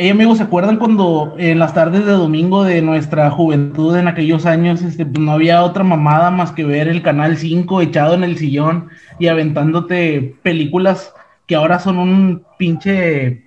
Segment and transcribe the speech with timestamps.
[0.00, 4.46] Hey amigos, ¿se acuerdan cuando en las tardes de domingo de nuestra juventud en aquellos
[4.46, 8.22] años este, pues, no había otra mamada más que ver el canal 5 echado en
[8.22, 11.12] el sillón y aventándote películas
[11.48, 13.42] que ahora son un pinche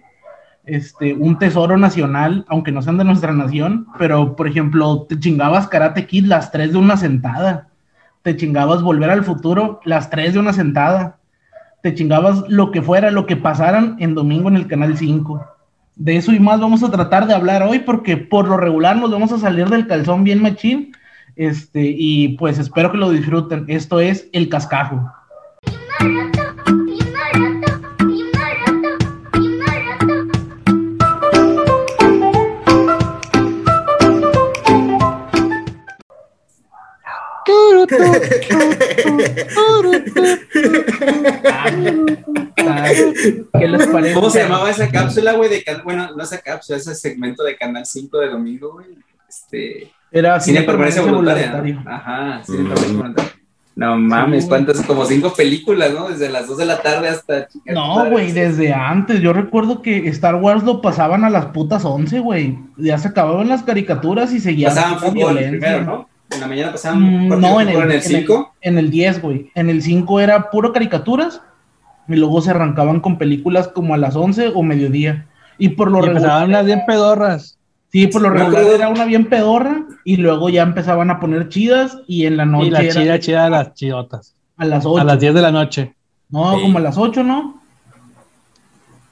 [0.65, 5.69] este, un tesoro nacional, aunque no sean de nuestra nación, pero por ejemplo, te chingabas
[5.69, 7.69] Karate Kid las tres de una sentada,
[8.23, 11.15] te chingabas Volver al Futuro las tres de una sentada,
[11.81, 15.50] te chingabas lo que fuera, lo que pasaran en domingo en el canal 5
[15.95, 19.11] de eso y más vamos a tratar de hablar hoy porque por lo regular nos
[19.11, 20.93] vamos a salir del calzón bien machín.
[21.35, 23.65] Este, y pues espero que lo disfruten.
[23.67, 25.11] Esto es El Cascajo.
[44.13, 45.49] ¿Cómo se llamaba esa cápsula, güey?
[45.49, 48.87] De bueno, no esa cápsula, ese segmento de Canal 5 de domingo, güey.
[49.27, 49.91] Este.
[50.11, 51.51] Era cine, permanencia voluntaria.
[51.85, 53.31] Ajá, cine permanencia voluntaria.
[53.73, 54.81] No mames, ¿cuántas?
[54.81, 56.09] Como cinco películas, ¿no?
[56.09, 57.47] Desde las 2 de la tarde hasta.
[57.65, 59.21] No, güey, desde antes.
[59.21, 62.59] Yo recuerdo que Star Wars lo pasaban a las putas 11, güey.
[62.77, 64.75] Ya se acababan las caricaturas y seguían.
[64.75, 66.09] Pasaban fútbol primero, ¿no?
[66.31, 67.27] En la mañana pasaban.
[67.27, 68.55] Mm, no, en el 5.
[68.61, 69.51] En el 10, güey.
[69.55, 71.41] En el 5 era puro caricaturas
[72.07, 75.27] y luego se arrancaban con películas como a las 11 o mediodía.
[75.57, 76.47] Y por lo y regular.
[76.47, 77.57] unas bien pedorras.
[77.91, 81.97] Sí, por lo regular era una bien pedorra y luego ya empezaban a poner chidas
[82.07, 82.67] y en la noche.
[82.67, 84.33] Y la chida, chida, las chidotas.
[84.55, 85.01] A las 8.
[85.01, 85.93] A las 10 de la noche.
[86.29, 87.61] No, como a las 8, ¿no?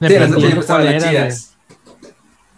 [0.00, 1.49] Sí, a las 8 empezaban las chidas.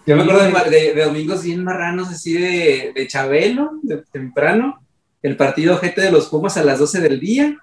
[0.06, 4.82] Yo me acuerdo de, de, domingos bien marranos, así de, de Chabelo, de temprano.
[5.22, 7.56] El partido gente de los Pumas a las 12 del día.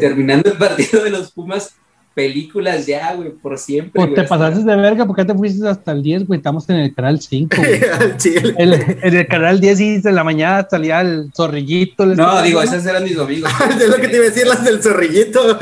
[0.00, 1.74] terminando el partido de los Pumas
[2.14, 3.92] películas ya, güey, por siempre.
[3.94, 6.38] Pues te pasaste de verga, porque te fuiste hasta el 10, güey?
[6.38, 7.56] Estamos en el canal 5,
[8.58, 12.06] el, en el canal 10 y de la mañana salía el zorrillito.
[12.06, 13.50] no, digo, esas eran mis domingos.
[13.80, 15.58] es lo que te iba a decir, las del zorrillito.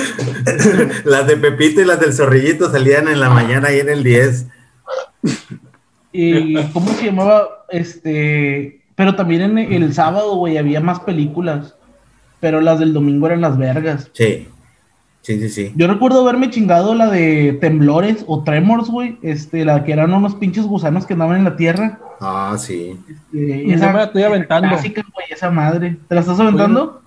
[1.04, 4.46] las de Pepito y las del zorrillito salían en la mañana y en el 10.
[6.12, 7.64] ¿Y cómo se llamaba?
[7.68, 8.82] Este.
[8.94, 11.76] Pero también en el sábado, güey, había más películas.
[12.40, 14.10] Pero las del domingo eran las vergas.
[14.12, 14.48] Sí.
[15.22, 15.72] Sí, sí, sí.
[15.76, 19.18] Yo recuerdo haberme chingado la de temblores o tremors, güey.
[19.22, 21.98] Este, la que eran unos pinches gusanos que andaban en la tierra.
[22.20, 22.98] Ah, sí.
[23.08, 24.68] Este, esa me la estoy aventando.
[24.68, 25.98] Clásica, güey, esa madre.
[26.08, 27.02] ¿Te la estás aventando?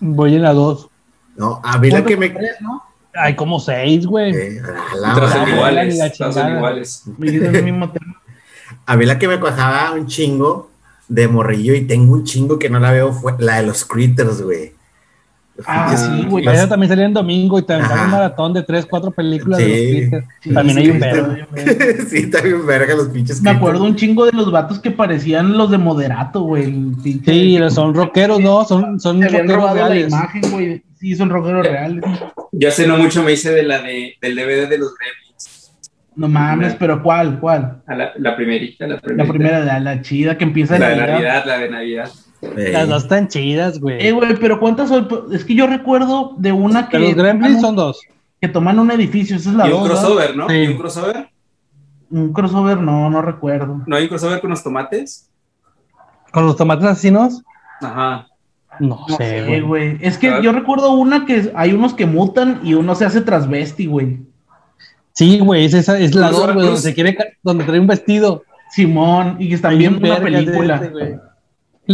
[0.00, 0.88] Voy en la 2.
[1.36, 2.34] No, a mí la que me.
[2.60, 2.82] ¿no?
[3.14, 4.34] Hay como 6, güey.
[4.34, 4.62] Eh,
[5.32, 5.98] son iguales.
[6.16, 7.04] Son iguales.
[8.86, 10.70] A mí la que me cuajaba un chingo
[11.08, 14.42] de morrillo y tengo un chingo que no la veo fue la de los critters,
[14.42, 14.72] güey.
[15.66, 16.46] Ah, sí, güey.
[16.46, 20.54] Esa también salía en domingo y también un maratón de 3, 4 películas de los
[20.54, 21.46] también hay un verga.
[22.08, 23.42] sí, también verga los pinches.
[23.42, 26.74] Me acuerdo un chingo de los vatos que parecían los de moderato, güey.
[27.02, 28.64] Sí, son rockeros, ¿no?
[28.64, 30.10] Son, son rockeros reales.
[30.10, 30.82] La imagen, güey.
[30.98, 32.04] Sí, son rockeros reales.
[32.52, 35.72] Yo hace no mucho me hice de la de, del DVD de los Gremlins.
[36.16, 37.40] No mames, pero ¿cuál?
[37.40, 37.82] ¿Cuál?
[37.86, 39.24] la, la primerita, la primerita.
[39.24, 42.10] La primera, la, la chida que empieza la de Navidad, la de Navidad.
[42.40, 44.06] Las dos están chidas, güey.
[44.06, 45.08] Eh, güey, pero ¿cuántas son?
[45.32, 46.98] Es que yo recuerdo de una que.
[46.98, 48.00] los Gremlins son dos.
[48.40, 50.52] Que toman un edificio, esa es la Y un crossover, ¿no?
[50.52, 51.28] ¿Y un crossover?
[52.10, 53.82] Un crossover, no, no recuerdo.
[53.86, 55.28] ¿No hay un crossover con los tomates?
[56.32, 57.42] ¿Con los tomates asesinos?
[57.82, 58.26] Ajá.
[58.78, 59.98] No, sé, güey.
[60.00, 63.84] Es que yo recuerdo una que hay unos que mutan y uno se hace transvesti,
[63.86, 64.20] güey.
[65.12, 68.44] Sí, güey, es, esa, es la dos, güey, donde se quiere, donde trae un vestido.
[68.70, 70.76] Simón, y que está viendo una película.
[70.76, 71.18] Este,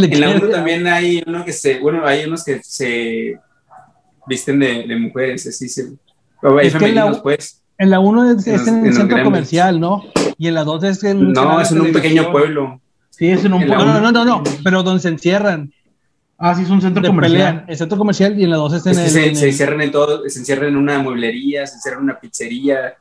[0.05, 3.39] en la 1 también hay uno que se, bueno, hay unos que se
[4.27, 5.87] visten de, de mujeres, así se.
[6.59, 7.61] Hay femeninos, pues.
[7.77, 10.03] En la 1 es, en, el centro comercial, ¿no?
[10.37, 11.31] Y en la 2 es en.
[11.33, 12.81] No, es en un pequeño pueblo.
[13.09, 13.85] Sí, es en un pueblo.
[13.85, 15.71] No, no, no, no, pero donde se encierran.
[16.39, 17.65] Ah, sí, es un centro comercial.
[17.67, 19.09] el centro comercial y en la 2 es en el.
[19.09, 22.95] Se, se, encierran en todo, se encierran en una mueblería, se encierran en una pizzería,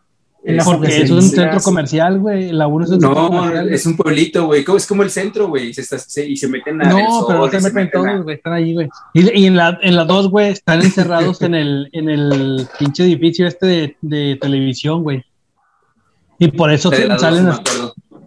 [0.64, 2.52] porque es un centro comercial, güey.
[2.52, 4.64] La 1 es un No, es un pueblito, güey.
[4.76, 5.70] Es como el centro, güey.
[5.70, 6.88] y se meten a.
[6.88, 8.36] No, pero no se meten todos, güey.
[8.36, 8.88] Están ahí, güey.
[9.14, 13.04] Y, y, en la 2, en la güey, están encerrados en el, en el pinche
[13.04, 15.24] edificio este de, de televisión, güey.
[16.38, 17.48] Y por eso salen,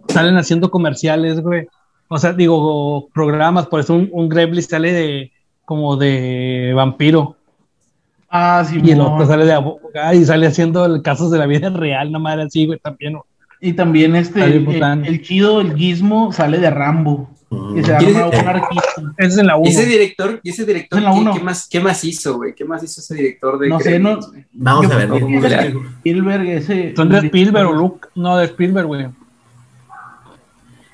[0.08, 1.68] salen haciendo comerciales, güey.
[2.08, 3.66] O sea, digo, programas.
[3.66, 5.32] Por eso un, un Gremlin sale de
[5.64, 7.36] como de vampiro.
[8.30, 11.68] Ah, sí, Y el otro sale de abogado y sale haciendo casos de la vida
[11.70, 13.18] real, no madre así, güey, también.
[13.60, 17.28] Y también este, el, chido, el gizmo, sale de Rambo.
[17.74, 19.02] Que se llama un arquista.
[19.18, 19.66] Ese es en la 1.
[19.66, 22.54] ¿Y ese director, y ese director ¿qué, ¿qué, más, ¿qué más hizo, güey?
[22.54, 24.20] ¿Qué más hizo ese director de No sé, no.
[24.52, 25.10] Vamos a ver.
[25.98, 26.94] Spielberg, ese.
[26.94, 28.08] Son de Spielberg o Luke.
[28.14, 29.08] No, de Spielberg, güey.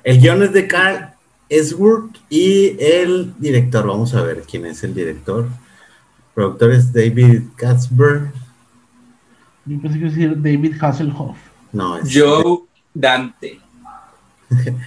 [0.03, 1.11] El guion es de Carl
[1.49, 5.47] Esworth y el director, vamos a ver quién es el director.
[6.37, 8.31] Productor es David Katzberg.
[9.65, 11.39] Yo pensé que decir David Hasselhoff.
[11.73, 12.59] No, es Joe
[12.93, 13.59] Dante.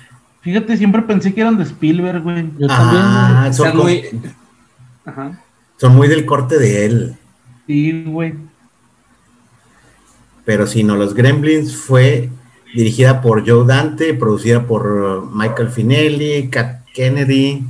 [0.41, 2.51] Fíjate, siempre pensé que eran de Spielberg, güey.
[2.59, 4.03] Yo Ah, también, son, muy.
[5.03, 5.41] Ajá.
[5.77, 7.17] son muy del corte de él.
[7.65, 8.35] Sí, güey.
[10.45, 12.29] Pero si no, Los Gremlins fue
[12.75, 17.63] dirigida por Joe Dante, producida por uh, Michael Finelli, Kat Kennedy,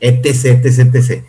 [0.00, 1.24] etc, etc, etc.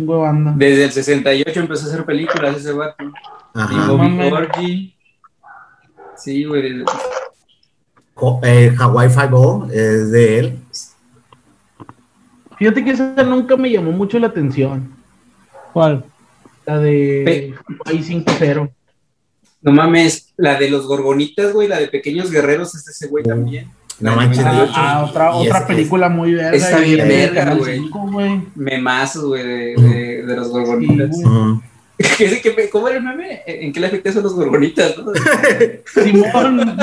[0.00, 0.54] Chingo de banda.
[0.56, 3.04] Desde el 68 empezó a hacer películas ese vato.
[3.04, 3.86] Y Ajá.
[3.88, 4.30] Bobby mames.
[4.30, 4.94] Gorgie.
[6.16, 6.84] Sí, güey.
[8.42, 10.58] Eh, Hawaii Five-O es de él.
[12.58, 14.94] Fíjate que esa nunca me llamó mucho la atención.
[15.72, 16.04] ¿Cuál?
[16.66, 17.54] La de Pe-
[17.86, 18.70] Hawaii 5-0.
[19.62, 23.24] No mames, la de los gorgonitas, güey, la de Pequeños Guerreros es de ese güey
[23.24, 23.70] también.
[24.00, 24.72] No de manches, 98.
[24.76, 26.56] Ah, otra, otra es- película muy verga.
[26.56, 27.78] Está bien de verga, güey.
[27.80, 28.40] 5, güey.
[28.54, 31.16] Memazos, güey, de, de, de los gorgonitas.
[31.16, 31.36] Sí, güey.
[31.36, 31.62] Ujú.
[32.16, 33.42] ¿Qué- qué- ¿Cómo era el meme?
[33.46, 34.94] ¿En qué le afecta eso a los gorgonitas?
[34.96, 35.12] no?
[36.02, 36.78] Simón.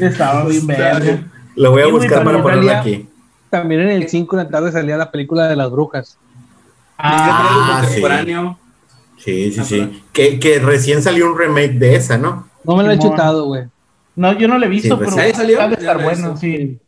[0.00, 1.18] Estaba bien verga.
[1.56, 3.08] Lo voy a Sí, buscar para ponerlo realidad- aquí.
[3.50, 6.18] También en el 5 de la tarde salía la película de las brujas.
[6.98, 7.86] Ah, sí.
[7.86, 8.58] contemporáneo.
[9.16, 9.78] Sí, sí, Ah, sí.
[9.80, 10.00] perdón.
[10.12, 12.46] Que, que recién salió un remake de esa, ¿no?
[12.64, 13.64] No me lo he chutado, güey.
[14.18, 15.60] No, yo no la he visto, Sí, pues, pero ¿ya salió?
[15.62, 16.36] ha de estar visto.
[16.36, 16.78] sí.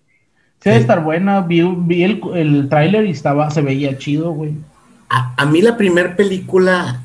[0.62, 0.82] Sí, ha de Sí.
[0.82, 1.41] estar buena.
[1.41, 4.53] Vi, vi el, el tráiler y estaba, se veía chido, güey.
[5.09, 7.03] A, a mí la primera película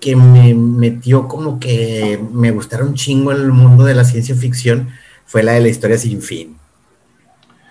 [0.00, 4.34] que me metió como que me gustaron un chingo en el mundo de la ciencia
[4.34, 4.88] ficción
[5.24, 6.56] fue la de la historia sin fin.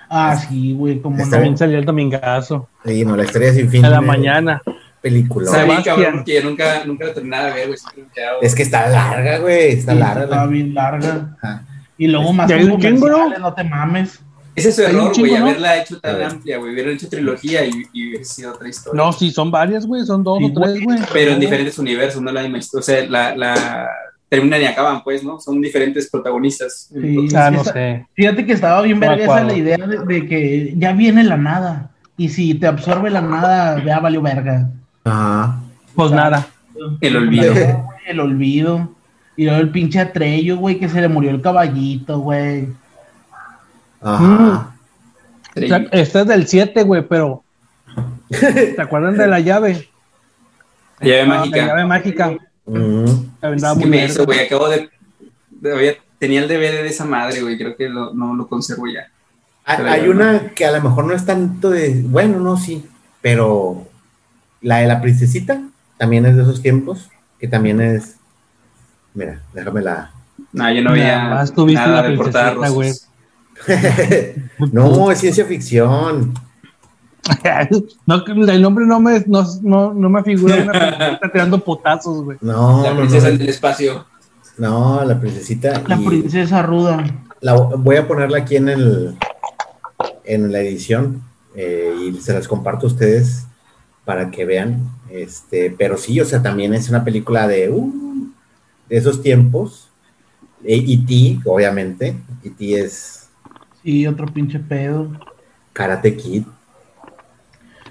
[0.09, 1.31] Ah, sí, güey, como Está no.
[1.31, 2.69] También salía el domingazo.
[2.85, 3.83] Sí, no, la historia sin fin.
[3.85, 4.61] A la me- mañana.
[5.01, 5.45] Película.
[5.51, 7.79] Está cabrón, que yo nunca, nunca la terminaba de ver, güey.
[8.41, 9.73] Es que está larga, güey.
[9.73, 10.25] Está Sí, larga.
[10.27, 11.35] La- bien larga.
[11.41, 11.63] Ajá.
[11.97, 13.09] Y luego más ¿Ya con hay un chingo,
[13.39, 14.19] no te mames.
[14.55, 15.47] Ese es su error, güey, ¿no?
[15.47, 16.73] haberla hecho tan amplia, güey.
[16.73, 19.03] Hubieran hecho trilogía y, y hubiera sido otra historia.
[19.03, 20.05] No, sí, son varias, güey.
[20.05, 20.99] Son dos Sí, o tres, güey.
[21.11, 22.81] Pero en diferentes universos, no la misma historia.
[22.81, 23.89] O sea, la, la
[24.29, 25.41] terminan y acaban, pues, ¿no?
[25.41, 26.89] Son diferentes protagonistas.
[26.93, 27.27] Sí.
[27.35, 28.05] Ah, no sé.
[28.13, 31.91] Fíjate que estaba bien verga esa la idea de, de que ya viene la nada.
[32.15, 34.69] Y si te absorbe la nada, ya valió verga.
[35.03, 35.59] Ajá.
[35.95, 36.47] Pues nada.
[37.01, 37.53] El olvido.
[38.07, 38.94] El olvido.
[39.37, 42.67] Y luego el pinche Atrello, güey, que se le murió el caballito, güey.
[44.01, 44.71] Ajá.
[45.55, 47.43] O sea, Esta es del 7, güey, pero.
[48.29, 49.87] ¿Te acuerdan de la llave?
[50.99, 51.65] La llave La mágica.
[51.67, 52.37] llave mágica.
[53.41, 54.39] La ¿Qué muy me hizo, güey?
[54.39, 54.89] Acabo de.
[55.49, 57.57] de- había- tenía el DVD de esa madre, güey.
[57.57, 59.07] Creo que lo- no lo conservo ya.
[59.65, 62.01] Hay, Pero hay ya, una que a lo mejor no es tanto de.
[62.05, 62.85] Bueno, no, sí.
[63.21, 63.87] Pero
[64.61, 65.61] la de la princesita
[65.97, 67.09] también es de esos tiempos.
[67.39, 68.15] Que también es.
[69.15, 70.11] Mira, déjame la.
[70.53, 72.53] No, yo no más nada la de portada
[74.71, 76.33] no, es ciencia ficción.
[78.05, 82.37] no, el nombre no me, no, no, no me figura una princesita tirando potazos, güey.
[82.41, 83.37] No, La no, princesa no.
[83.37, 84.05] del espacio.
[84.57, 85.81] No, la princesita.
[85.87, 87.03] La y princesa ruda.
[87.41, 89.17] la- voy a ponerla aquí en el
[90.25, 91.21] en la edición
[91.55, 93.45] eh, y se las comparto a ustedes
[94.05, 94.89] para que vean.
[95.09, 98.04] Este, pero sí, o sea, también es una película de, uh,
[98.89, 99.89] de esos tiempos.
[100.63, 102.15] E.T., obviamente.
[102.43, 102.79] E.T.
[102.79, 103.29] es
[103.83, 105.11] Sí, otro pinche pedo.
[105.73, 106.43] Karate Kid.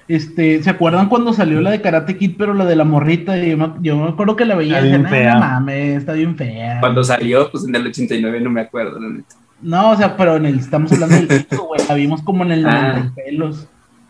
[0.06, 3.36] Este, ¿se acuerdan cuando salió la de Karate Kid, pero la de la morrita?
[3.38, 5.34] Yo me, yo me acuerdo que la veía Está y bien fea.
[5.34, 6.80] no mames, está bien fea.
[6.80, 9.34] Cuando salió, pues en el 89, no me acuerdo, la neta.
[9.62, 11.80] No, o sea, pero en el, estamos hablando del disco, güey.
[11.88, 12.92] La vimos como en el Ah.
[13.14, 13.36] 90 y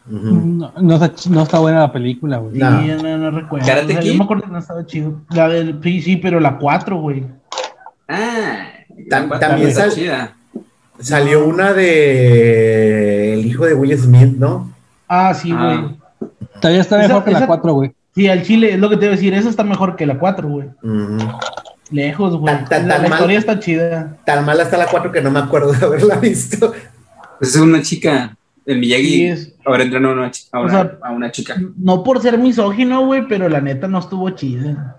[0.08, 0.22] pelos.
[0.22, 0.34] Ujú.
[0.34, 2.54] No, no está, no está buena la película, güey.
[2.54, 2.70] Sí, No.
[2.70, 3.66] no, no recuerdo.
[3.66, 4.08] ¿Karate O sea, Kid?
[4.12, 5.20] Yo me acuerdo que no estaba chido.
[5.30, 7.24] La del, sí, sí, pero la 4, güey.
[8.08, 8.66] Ah,
[9.10, 10.34] Tam- también está sal- chida.
[11.00, 14.70] Salió una de el hijo de Will Smith, ¿no?
[15.08, 15.80] Ah, sí, Ah.
[16.20, 16.30] güey.
[16.60, 17.92] Todavía está Esa- mejor que la esa- 4, güey.
[18.14, 19.34] Sí, al chile, es lo que te iba a decir.
[19.34, 20.68] Esa está mejor que la 4, güey.
[20.82, 21.18] Ujú.
[21.90, 22.54] Lejos, güey.
[22.54, 23.18] Tan- tan- La, tan la mal.
[23.18, 24.16] historia está chida.
[24.24, 26.72] Tan mala está la 4 que no me acuerdo de haberla visto.
[27.40, 28.36] Es una chica.
[28.66, 31.56] El Miyagi Sí, es- ahora entrenó a a O una- sea, a una chica.
[31.76, 34.96] No por ser misógino, güey, pero la neta no estuvo chida.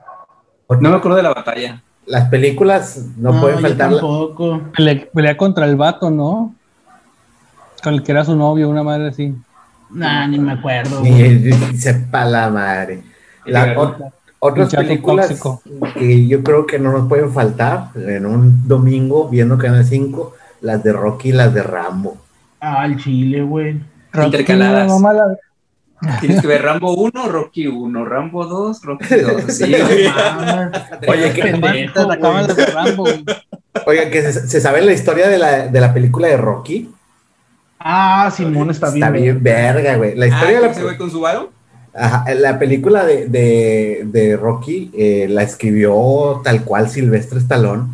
[0.70, 1.82] No me acuerdo de la batalla.
[2.06, 3.92] Las películas no, pueden faltar.
[3.92, 4.62] la- tampoco.
[4.76, 6.54] Pelea, pelea contra el vato, ¿no?
[7.84, 9.34] Con el que era su novio, una madre así.
[9.90, 11.02] Nah, ni me acuerdo.
[11.02, 11.54] Ni, güey.
[11.78, 13.02] sepa la madre.
[13.46, 13.76] La-
[14.40, 15.62] otras películas tóxico.
[15.96, 20.84] que yo creo que no nos pueden faltar en un domingo viendo Canal 5, las
[20.84, 22.18] de Rocky y las de Rambo.
[22.68, 23.80] Ah, el chile, güey.
[24.14, 24.88] Intercaladas.
[24.88, 25.38] Mamá, la-
[26.20, 29.46] Tienes que ver Rambo 1, Rocky 1, Rambo 2, Rocky 2.
[29.46, 30.08] Así, güey.
[30.10, 30.82] Mames.
[31.08, 33.26] Oye, qué pendejo, de Rambo, güey.
[33.86, 36.92] Oiga, que se, sabe la historia de la, de la película de Rocky.
[37.80, 39.04] Ah, Simón está bien.
[39.04, 40.16] Está bien verga, güey.
[40.16, 41.52] La historia ah, de se ve con su varo?
[41.94, 47.94] Ajá, la película de, de, de Rocky eh, la escribió tal cual Silvestre Stallone.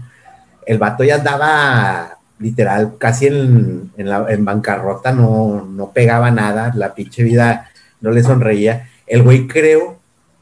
[0.65, 6.71] El vato ya andaba literal casi en, en, la, en bancarrota, no, no pegaba nada,
[6.75, 7.69] la pinche vida
[8.01, 8.89] no le sonreía.
[9.07, 10.00] El güey creo,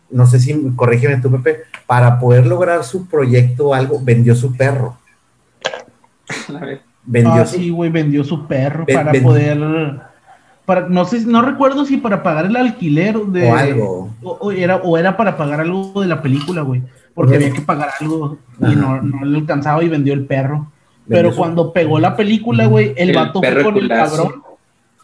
[0.10, 4.56] no sé si, corrígeme tú, Pepe, para poder lograr su proyecto o algo, vendió su
[4.56, 4.98] perro.
[7.06, 9.58] vendió ah, sí, güey, vendió su perro para poder
[10.70, 14.14] para, no sé, no recuerdo si para pagar el alquiler de, o algo.
[14.22, 16.84] O, era, o era para pagar algo de la película, güey.
[17.16, 20.72] Porque había que pagar algo y no, no, le alcanzaba y vendió el perro.
[21.10, 24.44] Pero cuando pegó la película, güey, el, vato fue con el cabrón.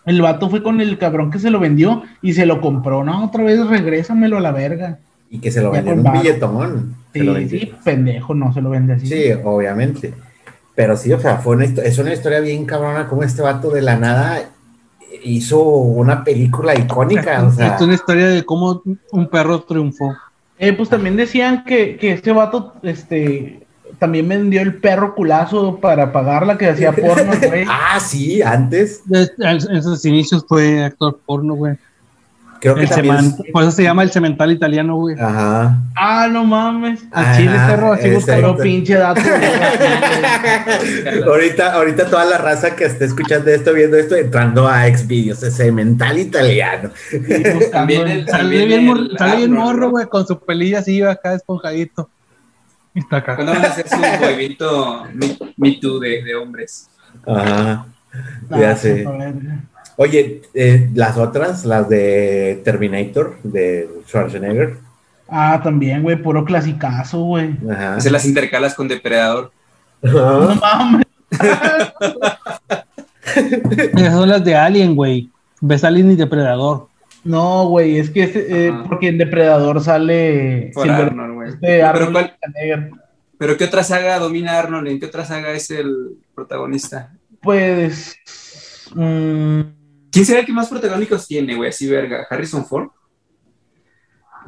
[0.05, 3.03] El vato fue con el cabrón que se lo vendió y se lo compró.
[3.03, 4.99] No, otra vez regrésamelo a la verga.
[5.31, 6.95] Y que se lo vendió en un billetón.
[7.11, 9.07] Sí, sí, pendejo, no se lo vende así.
[9.07, 10.13] Sí, obviamente.
[10.75, 13.81] Pero sí, o sea, fue una, es una historia bien cabrona como este vato de
[13.81, 14.49] la nada
[15.23, 17.43] hizo una película icónica.
[17.43, 17.75] O sea.
[17.75, 20.15] Es una historia de cómo un perro triunfó.
[20.57, 23.64] Eh, pues también decían que, que este vato, este,
[23.99, 27.65] también vendió el perro culazo para pagar la que hacía porno, güey.
[27.69, 29.01] ah, sí, antes.
[29.39, 31.75] En sus inicios fue actor porno, güey.
[32.59, 33.35] Creo que también...
[33.51, 35.15] Por eso se llama el cemental italiano, güey.
[35.19, 35.77] Ajá.
[35.95, 37.03] Ah, no mames.
[37.11, 39.21] A Chile Cerro, así buscaron pinche dato.
[41.27, 45.65] ahorita, ahorita toda la raza que esté escuchando esto, viendo esto, entrando a Xvideos, ese
[45.65, 46.89] cemental italiano.
[47.71, 52.09] también el, sale bien, morro, güey, con su pelilla así, acá esponjadito.
[52.95, 53.35] Está acá.
[53.35, 55.05] ¿Cuándo van a hacer su movimiento
[55.57, 56.89] Me, Too de, de hombres?
[57.27, 57.85] Ajá.
[58.49, 59.05] ya sé.
[59.97, 64.77] Oye, eh, las otras, las de Terminator, de Schwarzenegger.
[65.27, 67.55] Ah, también, güey, puro clasicazo, güey.
[67.69, 67.99] Ajá.
[67.99, 69.51] Se las intercalas con Depredador.
[70.01, 71.05] No mames.
[73.95, 75.29] Esas son las de Alien, güey.
[75.61, 76.87] Ves Alien y Depredador.
[77.25, 80.69] No, güey, es que este, eh, porque en Depredador sale.
[80.75, 81.49] Por Arnold, güey.
[81.49, 82.89] Este Arnold pero,
[83.39, 84.87] pero ¿qué otra saga domina Arnold?
[84.87, 87.13] ¿En qué otra saga es el protagonista?
[87.41, 88.15] Pues.
[88.93, 89.61] Mmm,
[90.11, 91.69] ¿Quién será el que más protagónicos tiene, güey?
[91.69, 92.27] Así, verga.
[92.29, 92.89] ¿Harrison Ford?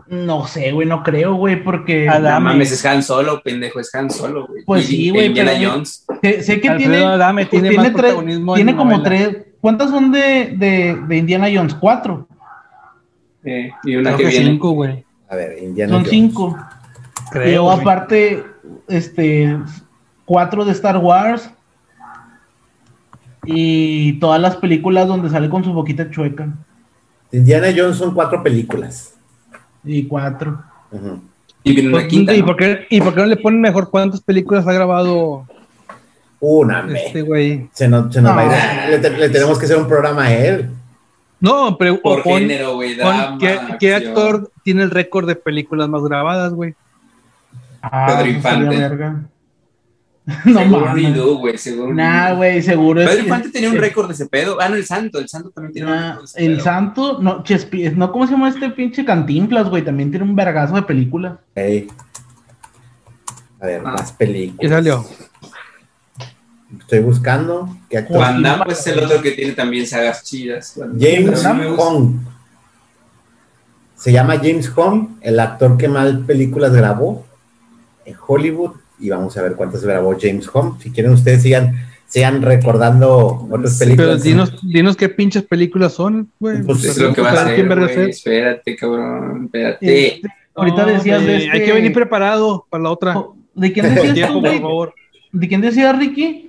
[0.07, 2.07] No sé, güey, no creo, güey, porque.
[2.07, 2.45] Adame.
[2.45, 4.63] No mames, es Han Solo, pendejo, es Han Solo, güey.
[4.65, 5.25] Pues sí, güey.
[5.25, 6.05] Indiana Jones.
[6.21, 7.03] Sé, que tiene.
[7.03, 9.37] Adame tiene, tiene, más protagonismo tiene como tres.
[9.59, 11.73] ¿Cuántas son de, de, de, Indiana Jones?
[11.73, 12.26] ¿Cuatro?
[13.47, 14.45] Eh, y una que, que viene.
[14.51, 15.05] cinco, güey.
[15.29, 16.57] A ver, Indiana Son cinco.
[17.31, 17.73] Creo.
[17.75, 18.43] Y aparte,
[18.87, 19.57] este.
[20.25, 21.49] Cuatro de Star Wars
[23.47, 26.49] y todas las películas donde sale con su boquita chueca.
[27.31, 29.15] Indiana Jones son cuatro películas.
[29.85, 30.61] Y cuatro.
[31.63, 32.33] Y una quinta.
[32.33, 35.45] ¿Y, por qué, ¿Y por qué no le ponen mejor cuántas películas ha grabado?
[36.39, 37.69] Una, este güey.
[37.73, 40.69] Se nos, se nos va a ir, le, tenemos que hacer un programa a él.
[41.39, 42.97] No, pero por género, güey.
[43.39, 46.75] ¿qué, ¿Qué, actor tiene el récord de películas más grabadas, güey?
[47.81, 49.27] Ah, Pedro Infante.
[50.43, 51.93] No seguro güey, seguro.
[51.93, 52.99] Nah, güey, seguro.
[52.99, 54.57] Pedro Infante tenía un récord de ese pedo.
[54.59, 57.43] Ah, no, el Santo, el Santo también tiene un récord de ese El Santo, no,
[57.43, 59.85] Chespi, no, ¿cómo se llama este pinche Cantinflas, güey?
[59.85, 61.39] También tiene un vergazo de película.
[61.55, 61.87] Ey.
[63.61, 63.91] A ver, ah.
[63.91, 64.59] más películas.
[64.59, 65.05] ¿Qué salió?
[66.79, 67.69] Estoy buscando.
[67.89, 68.17] ¿Qué actor?
[68.17, 70.77] Van Damme pues, es el otro que tiene también sagas chidas.
[70.99, 71.45] James
[71.77, 72.19] Hong.
[73.95, 77.25] Se llama James Hong, el actor que más películas grabó
[78.05, 80.73] en Hollywood y vamos a ver cuántas grabó James Home.
[80.81, 81.75] Si quieren ustedes sigan,
[82.07, 84.21] sigan recordando otras películas.
[84.21, 86.61] Pero dinos, dinos qué pinches películas son, güey.
[86.63, 90.07] Pues es lo que va a hacer, Espérate, cabrón, espérate.
[90.07, 91.51] Este, ahorita decías de este...
[91.51, 93.23] Hay que venir preparado para la otra.
[93.55, 94.93] ¿De quién decías favor.
[95.31, 96.46] ¿De quién decía Ricky?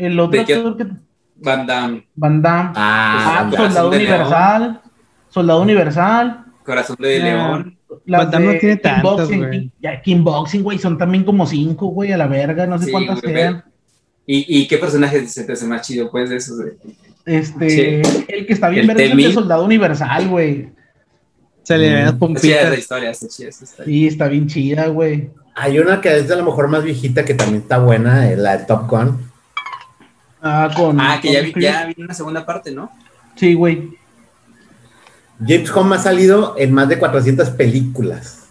[0.00, 0.86] El otro actor que...
[1.36, 2.06] Van Damme.
[2.14, 2.72] Van Damme.
[2.74, 4.80] Ah, ah Soldado Universal.
[5.28, 6.44] Soldado Universal.
[6.64, 7.24] Corazón de ah.
[7.24, 7.78] León.
[8.06, 9.70] Las no tiene tantas, güey.
[9.80, 13.64] Ya, Kickboxing, güey, son también como cinco, güey, a la verga, no sé cuántas sean.
[14.26, 16.72] ¿Y, ¿Y, qué personaje se te hace más chido, pues, de esos, güey?
[17.26, 20.68] Este, el que está bien verde es el de Soldado Universal, güey.
[21.62, 22.42] Se le ve las pompitas.
[22.42, 25.30] Sí, historia, está chida Sí, está bien chida, güey.
[25.54, 28.56] Hay una que es de a lo mejor más viejita que también está buena, la
[28.56, 29.29] de Top Gun.
[30.42, 31.00] Ah, con.
[31.00, 32.90] Ah, que ya, vi, ya vi una segunda parte, ¿no?
[33.36, 33.98] Sí, güey.
[35.46, 38.46] James Home ha salido en más de 400 películas.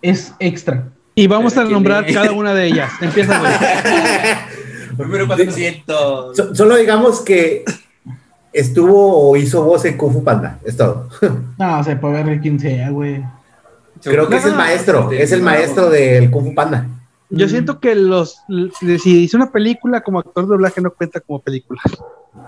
[0.00, 0.88] Es extra.
[1.14, 2.90] Y vamos a nombrar cada una de ellas.
[3.00, 3.52] Empieza, güey.
[4.98, 6.56] Número 400.
[6.56, 7.64] solo digamos que
[8.52, 10.58] estuvo o hizo voz en Kung Fu Panda.
[10.64, 11.08] Es todo.
[11.58, 13.22] No, se puede ver quién sea, güey.
[14.02, 15.12] Creo que es el maestro.
[15.12, 16.86] Es el maestro del Kung Fu Panda.
[17.34, 18.38] Yo siento que los
[19.02, 21.80] si hizo una película como actor de doblaje no cuenta como película.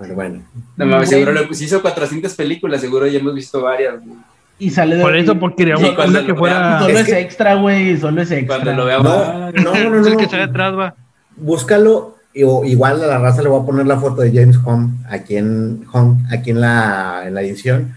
[0.01, 0.43] Pero bueno.
[0.77, 3.95] No, seguro le hizo 400 películas, seguro ya hemos visto varias.
[4.59, 6.81] Y sale de Por eso, porque queríamos cuando que lo fuera.
[6.81, 8.57] Solo es, que- extra, güey, solo es extra.
[8.57, 9.13] Cuando lo veamos.
[9.55, 10.95] No, no, no, Es el que está detrás, va.
[11.37, 12.15] Búscalo.
[12.45, 15.37] o igual a la raza le voy a poner la foto de James Home aquí
[15.37, 17.95] en Home, aquí en la, en la edición.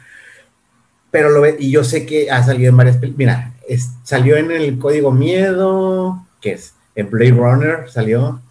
[1.12, 3.18] Pero lo ve, y yo sé que ha salido en varias películas.
[3.18, 6.74] Mira, es- salió en el Código Miedo, ¿qué es?
[6.96, 8.42] En Blade Runner salió.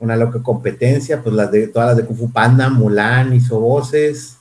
[0.00, 4.38] Una loca competencia, pues las de todas las de Kung Fu Panda, Mulan hizo voces.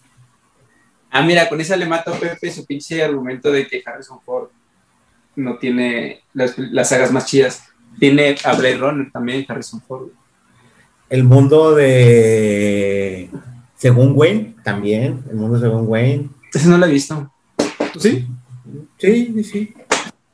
[1.09, 4.49] Ah, mira, con esa le mato a Pepe su pinche argumento de que Harrison Ford
[5.35, 7.63] no tiene las, las sagas más chidas.
[7.99, 10.09] Tiene a Blade Runner también, Harrison Ford.
[11.09, 13.31] El mundo de
[13.77, 16.29] según Wayne, también, el mundo según Wayne.
[16.53, 17.31] Ese no lo he visto.
[17.93, 18.27] ¿Tú sí?
[18.97, 19.73] Sí, sí, sí.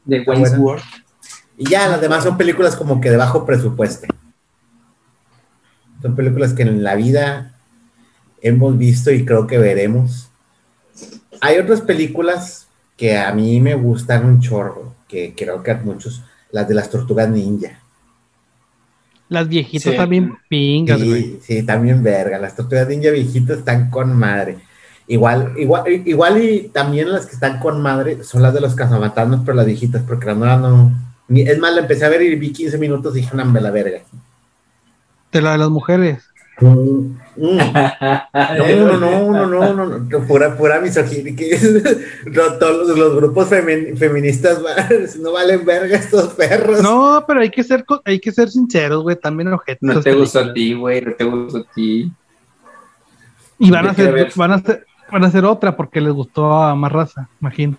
[0.05, 0.63] De Wayne's bueno.
[0.63, 0.83] World.
[1.57, 4.07] Y ya, las demás son películas como que de bajo presupuesto.
[6.01, 7.53] Son películas que en la vida
[8.41, 10.29] hemos visto y creo que veremos.
[11.41, 12.67] Hay otras películas
[12.97, 16.89] que a mí me gustan un chorro, que creo que a muchos, las de las
[16.89, 17.79] tortugas ninja.
[19.29, 19.97] Las viejitas Sí.
[19.97, 21.21] también pingas, güey.
[21.23, 22.37] Sí, sí, también verga.
[22.37, 24.57] Las tortugas ninja viejitas están con madre.
[25.07, 29.41] Igual, igual, igual y también las que están con madre son las de los cazafantasmas,
[29.43, 30.91] pero las viejitas, porque las nuevas no.
[31.29, 33.71] Es más, la empecé a ver y vi 15 minutos y dije, no, me la
[33.71, 34.01] verga.
[35.31, 36.25] De la de las mujeres.
[36.61, 37.57] Mm, mm.
[37.57, 41.33] No, no, no, no, no, no, no, pura, pura misoginia.
[42.25, 44.59] los, los grupos femen- feministas
[45.19, 46.81] no valen verga estos perros.
[46.83, 49.15] No, pero hay que ser, co- hay que ser sinceros, güey.
[49.15, 49.81] También ojetes.
[49.81, 52.11] No te gustó a ti, güey, no te gustó a ti.
[53.57, 56.75] Y van a hacer, van a hacer, van a hacer otra porque les gustó a
[56.75, 57.77] más raza, imagino.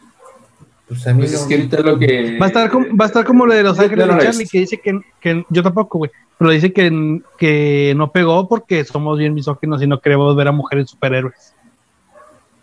[0.95, 1.39] Pues a mí Pues no.
[1.39, 2.39] es que ahorita lo que.
[2.39, 4.47] Va a estar como, va a estar como lo de Los Ángeles no de Charlie,
[4.49, 9.19] que dice que, que yo tampoco, güey, pero dice que, que no pegó porque somos
[9.19, 11.55] bien misóginos y no queremos ver a mujeres superhéroes.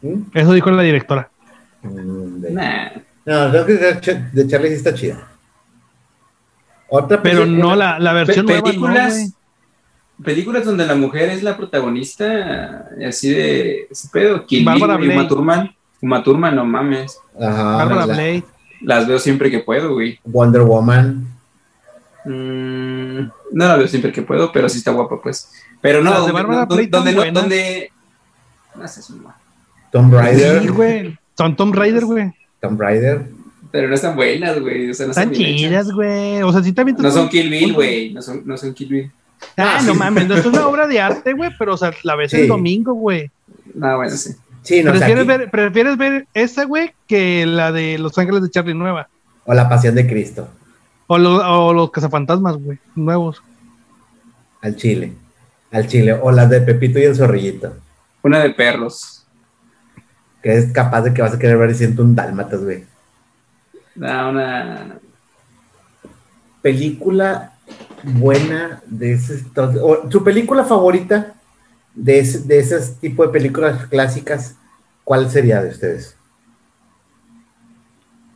[0.02, 0.22] ¿Mm?
[0.34, 1.30] Eso dijo la directora.
[1.84, 2.90] Mm, de- Nah.
[3.24, 5.28] No, creo que de Ch- de Charlie sí está chida.
[6.90, 9.34] Otra Pero no la, la Pe- versión nueva, no, películas,
[10.24, 14.44] películas donde la mujer es la protagonista, así de ese pedo.
[14.64, 15.30] Bárbara Blake.
[16.02, 16.56] Uma Thurman.
[16.56, 17.18] No mames.
[17.40, 18.44] Ajá, Bárbara la- Blade.
[18.82, 20.20] Las veo siempre que puedo, güey.
[20.26, 21.28] Wonder Woman.
[22.26, 23.20] Mm,
[23.52, 25.52] no la veo siempre que puedo, pero sí está guapa, pues.
[25.82, 27.92] Pero no, Las de donde, Bárbara no, Blake donde, no, donde...
[28.76, 29.02] No sé.
[29.92, 30.62] Tomb Raider.
[30.62, 31.18] Sí, güey.
[31.38, 32.32] Son Tom Raider, güey.
[32.62, 33.26] Tomb Raider.
[33.72, 34.90] Pero no están buenas, güey.
[34.90, 36.42] O sea, no están chidas, güey.
[36.44, 36.98] O sea, sí también.
[37.00, 38.14] No son Kill Bill, güey.
[38.14, 39.12] No son, no son Kill Bill.
[39.58, 42.30] Ah, no mames, no es una obra de arte, güey, pero o sea, la ves
[42.32, 42.42] Sí.
[42.42, 43.32] el domingo, güey.
[43.74, 44.32] No, bueno, sí.
[44.64, 48.18] Sí, no, o sea, ¿Prefieres, aquí- ver, ¿Prefieres ver esa, güey, que la de Los
[48.18, 49.08] Ángeles de Charlie nueva?
[49.46, 50.48] O La Pasión de Cristo.
[51.08, 53.42] O, lo- o los cazafantasmas, güey, nuevos.
[54.62, 55.14] Al chile.
[55.72, 56.14] Al chile.
[56.22, 57.74] O las de Pepito y el Zorrillito.
[58.22, 59.26] Una de perros.
[60.44, 62.84] Que es capaz de que vas a querer ver siento un dálmatas, güey.
[63.96, 65.00] No, una...
[66.62, 67.54] Película
[68.04, 69.44] buena de ese
[70.10, 71.34] su película favorita
[71.96, 74.56] de ese, de ese tipo de películas clásicas,
[75.04, 76.16] ¿cuál sería de ustedes?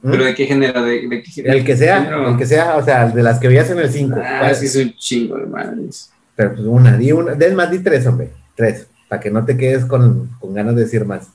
[0.02, 0.12] ¿Mm?
[0.12, 0.84] ¿Pero de qué género?
[0.84, 1.54] ¿De, de qué género?
[1.58, 2.30] El que sea, Género.
[2.30, 4.20] el que sea, o sea, de las que veías en el 5.
[4.24, 6.12] Ah, es que es un chingo madres.
[6.36, 8.32] Pero pues una, di una, des más, di tres, hombre.
[8.56, 11.30] Tres, para que no te quedes con, con ganas de decir más.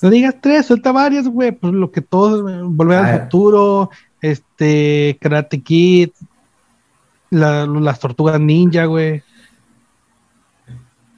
[0.00, 1.52] No digas tres, suelta varias, güey.
[1.52, 3.12] Pues lo que todos, güey, Volver Ah.
[3.14, 6.10] al futuro, este, Karate Kid,
[7.30, 9.22] la- las tortugas ninja, güey.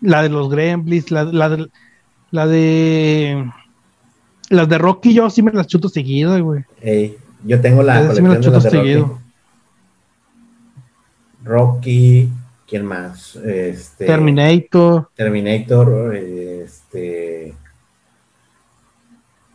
[0.04, 1.68] La de los Gremlins, la, la de.
[2.30, 3.50] La de.
[4.50, 6.62] Las de Rocky, yo sí me las chuto seguido, güey.
[6.82, 9.20] Ey, yo tengo la sí me las colección de chuto las de seguido.
[11.42, 12.26] Rocky.
[12.26, 12.28] Rocky,
[12.68, 13.36] ¿quién más?
[13.36, 17.54] Este, Terminator, Terminator, este.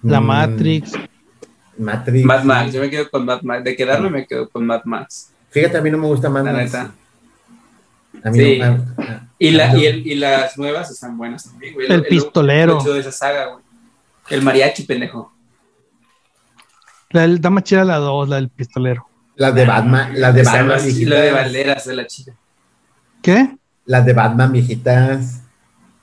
[0.01, 0.93] La mm, Matrix.
[1.77, 2.25] Matrix.
[2.25, 3.63] Mad Max, yo me quedo con Mad Max.
[3.63, 5.31] De quedarme me quedo con Mad Max.
[5.51, 6.75] Fíjate, a mí no me gusta Mad La Max.
[8.19, 8.29] Neta.
[8.29, 8.59] A mí Sí.
[8.59, 11.91] no, a- a- Y, la, y, el- y las nuevas están buenas también, güey.
[11.91, 12.79] El pistolero.
[12.79, 13.63] chido de esa saga, güey.
[14.29, 15.33] El mariachi, pendejo.
[17.11, 19.07] La del Dama Chida, la 2, la del pistolero.
[19.35, 21.09] Las de Batman, las de Batman viejitas.
[21.09, 22.33] la de Valderas de la chida.
[23.21, 23.57] ¿Qué?
[23.85, 25.41] Las de Batman viejitas.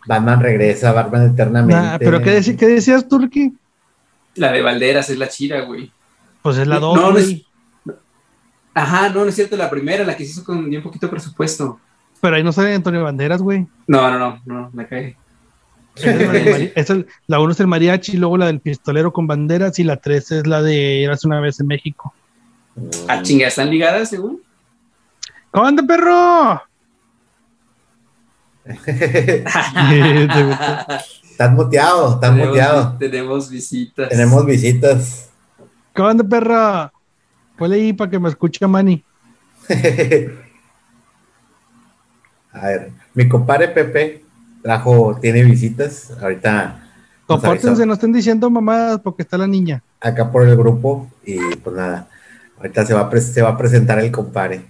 [0.07, 1.75] Batman regresa, Batman eternamente.
[1.77, 3.53] Ah, ¿Pero qué, deci- qué decías Ricky?
[4.37, 5.93] La de Valderas es la chida, güey.
[6.43, 7.47] Pues es la No, 2, no güey.
[8.75, 11.81] Ajá, no, no es cierto, la primera, la que se hizo con bien poquito presupuesto.
[12.21, 13.67] Pero ahí no sale Antonio Banderas, güey.
[13.87, 15.17] No, no, no, no, me cae.
[15.97, 18.61] Esa es la del mari- esa es- La 1 es el mariachi, luego la del
[18.61, 22.13] pistolero con banderas y la 3 es la de Eras una vez en México.
[23.09, 24.43] Ah, chinga, ¿están ligadas, según?
[25.51, 26.63] ¿Cómo anda, perro?
[31.31, 32.97] estás muteado, estás muteado.
[32.99, 34.09] Tenemos visitas.
[34.09, 35.31] Tenemos visitas.
[35.95, 36.91] ¿Cómo anda, perro?
[37.57, 39.03] Ponle ahí para que me escuche Manny.
[42.61, 44.25] A ver, mi compadre Pepe
[44.63, 46.13] trajo, tiene visitas.
[46.21, 46.83] Ahorita.
[47.27, 49.83] Compórtense, no estén diciendo mamadas porque está la niña.
[50.01, 52.09] Acá por el grupo y pues nada.
[52.57, 54.63] Ahorita se va a, se va a presentar el compadre.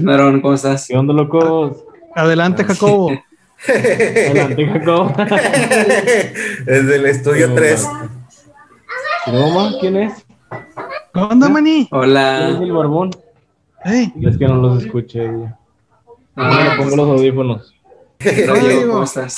[0.00, 0.86] Marón, ¿cómo estás?
[0.86, 1.84] ¿Qué onda, locos?
[2.14, 3.10] Adelante, Jacobo.
[3.68, 5.12] Adelante, Jacobo.
[6.66, 7.88] Desde el estudio 3.
[9.26, 9.78] ¿Cómo?
[9.80, 10.24] ¿Quién es?
[11.12, 11.88] ¿Cómo onda, Mani?
[11.90, 12.38] Hola.
[12.38, 13.10] ¿Quién es el barbón?
[13.84, 14.12] Hey.
[14.22, 15.28] Es que no los escuché.
[16.36, 17.74] Ah, me pongo los audífonos.
[18.86, 19.34] ¿cómo estás?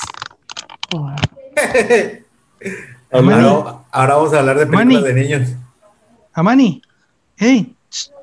[3.10, 5.48] Ahora, ahora, vamos a hablar de películas de niños.
[6.32, 6.82] Amani.
[7.36, 7.74] Hey,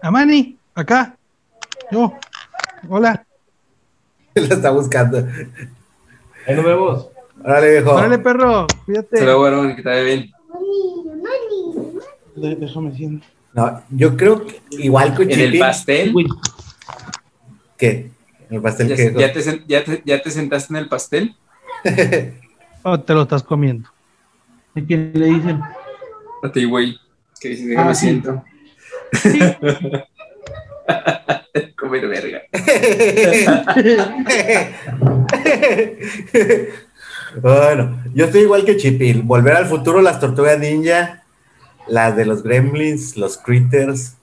[0.01, 1.15] Amani, acá.
[1.91, 2.13] Yo.
[2.87, 3.25] Hola.
[4.35, 5.17] Lo está buscando.
[6.47, 7.07] Ahí nos vemos.
[7.43, 7.91] Órale, viejo.
[7.91, 8.67] Órale, perro.
[8.85, 9.17] Cuídate.
[9.17, 10.31] Se ve bueno, que te vaya bien.
[12.35, 13.25] Déjame siento.
[13.53, 16.13] No, yo creo que igual con ¿En el pastel?
[17.77, 18.11] ¿Qué?
[18.49, 18.95] ¿En el pastel ¿Ya,
[19.31, 21.35] te, ya, te, ¿Ya te sentaste en el pastel?
[22.83, 23.89] ¿O te lo estás comiendo?
[24.75, 25.61] ¿A quién le dicen?
[26.43, 26.97] A ti, güey.
[27.39, 28.05] Que dices, Ah, me sí.
[28.05, 28.43] siento.
[31.77, 32.41] Comer verga.
[37.41, 39.21] bueno, yo estoy igual que Chipil.
[39.23, 41.23] Volver al futuro, las tortugas ninja,
[41.87, 44.15] las de los gremlins, los critters.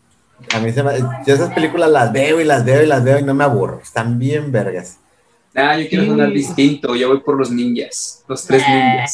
[0.55, 3.19] A mí se me, yo esas películas las veo y las veo y las veo
[3.19, 3.81] y no me aburro.
[3.83, 4.99] Están bien vergas.
[5.59, 6.11] Ah, yo quiero Sí.
[6.11, 6.95] sonar distinto.
[6.95, 8.23] Yo voy por los ninjas.
[8.29, 9.13] Los tres ninjas.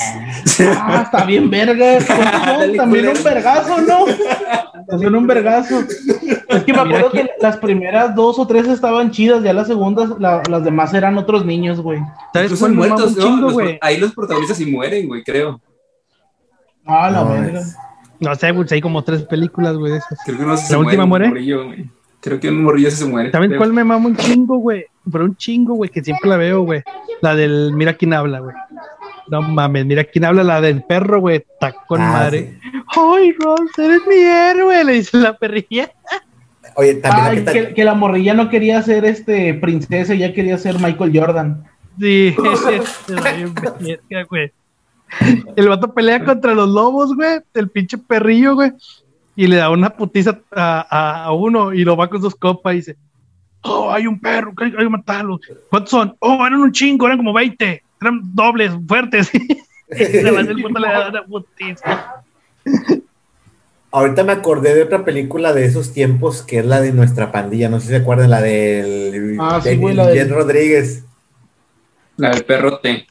[0.77, 2.01] Ah, está bien verga.
[2.01, 4.05] Dale, También un vergazo, ¿no?
[4.89, 5.81] También un vergazo.
[6.49, 10.11] Es que me acuerdo que- las primeras dos o tres estaban chidas, ya las segundas,
[10.19, 12.01] la- las demás eran otros niños, güey.
[12.35, 13.23] ¿Sabes mama muertos, ¿no?
[13.23, 15.61] chingo, Los- ahí los protagonistas sí mueren, güey, creo.
[16.85, 17.61] Ah, la No, verga.
[17.61, 17.77] es-
[18.23, 20.19] No sé, pues hay como tres películas, güey, de esas.
[20.25, 21.29] Creo que ¿La se última muere.
[21.29, 21.91] morrillo, güey.
[22.21, 23.31] Creo que un morrillo se muere.
[23.33, 23.59] ¿Saben creo.
[23.59, 24.87] cuál me mama un chingo, güey?
[25.11, 26.83] Pero un chingo, güey, que siempre la veo, güey.
[27.21, 28.55] La del Mira quién habla, güey.
[29.29, 31.37] No mames, mira quién habla, la del perro, güey.
[31.39, 32.59] Está con Ah, madre.
[32.97, 34.85] ¡Ay, Ross, eres mi héroe!
[34.85, 35.91] Le dice la perrilla.
[36.77, 40.15] Oye, también Ay, la que que, ta- que la morrilla no quería ser este princesa,
[40.15, 41.65] ya quería ser Michael Jordan.
[41.99, 42.35] Sí,
[44.31, 44.53] güey.
[45.57, 47.40] El vato pelea contra los lobos, güey.
[47.55, 48.72] El pinche perrillo, güey.
[49.37, 52.75] Y le da una putiza a, a- a uno y lo va con sus copas
[52.75, 52.96] y dice:
[53.62, 55.40] Oh, hay un perro, hay, hay que matarlo.
[55.70, 56.14] ¿Cuántos son?
[56.18, 57.83] Oh, eran un chingo, eran como 20.
[58.01, 59.31] Eran dobles, fuertes.
[59.92, 62.25] Va el puto le da una putiza.
[63.90, 67.68] Ahorita me acordé de otra película de esos tiempos que es la de nuestra pandilla.
[67.68, 71.05] No sé si se acuerdan, la del Ah, sí, de- güey, la del- Jen Rodríguez.
[72.16, 73.07] La del perrote.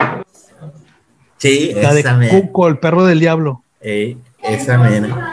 [1.41, 2.32] Sí, La de esa mera.
[2.39, 3.63] Cuco, el perro del diablo.
[3.82, 5.32] Ey, esa mera.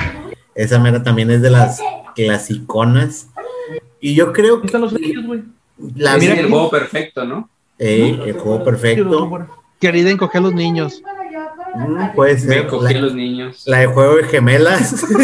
[0.55, 1.83] Esa mera también es de las
[2.15, 3.29] clasiconas.
[4.01, 5.43] Y yo creo que están los niños, güey.
[5.97, 7.51] la mira el juego perfecto, ¿no?
[7.79, 9.47] Ey, el juego perfecto.
[9.79, 11.03] Querida encoger a los niños.
[11.75, 13.65] Mm, puede Me cogí a La, los niños.
[13.67, 15.05] la de juego de gemelas.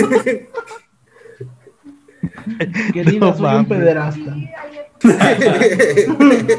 [2.93, 4.37] Querida, No soy un pederasta.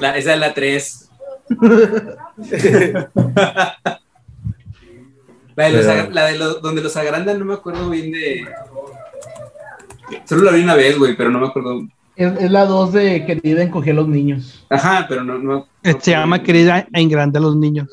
[0.01, 1.09] La- esa es la 3.
[5.55, 8.11] La de, los, Pero- agra- la de los, donde los agrandan, no me acuerdo bien
[8.11, 8.45] de.
[10.25, 11.81] Solo la vi una vez, güey, pero no me acuerdo.
[12.15, 14.65] Es, es la 2 de Querida encogí a los niños.
[14.69, 15.37] Ajá, pero no.
[15.37, 17.89] no, no Se llama Querida en grande a los niños.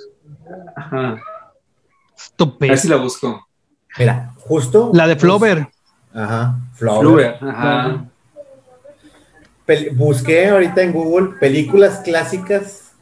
[0.76, 1.08] Ajá.
[1.12, 1.18] A
[2.16, 2.70] Estúpido.
[2.70, 3.46] ver si la busco.
[3.98, 4.90] Mira, justo.
[4.94, 5.68] La de Flover.
[6.14, 7.00] Ajá, Flower.
[7.00, 7.36] Fluver.
[7.40, 8.04] Ajá.
[9.66, 12.92] Pel- busqué ahorita en Google películas clásicas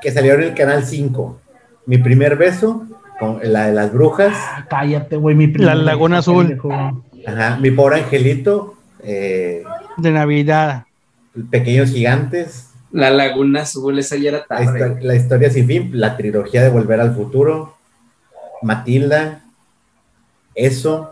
[0.00, 1.40] que salieron en el canal 5.
[1.86, 2.86] Mi primer beso,
[3.18, 4.32] con la de las brujas.
[4.34, 5.66] Ah, cállate, güey, mi primo.
[5.66, 6.46] La Laguna Azul.
[6.46, 6.72] pendejo.
[7.26, 8.74] Ajá, mi pobre angelito.
[9.02, 9.62] eh,
[9.96, 10.84] de Navidad.
[11.50, 12.70] Pequeños gigantes.
[12.92, 14.98] La Laguna Azul, esa ya era La, tarde.
[15.02, 15.90] la historia sin fin.
[15.92, 17.74] La trilogía de Volver al Futuro.
[18.62, 19.40] Matilda.
[20.54, 21.10] Eso.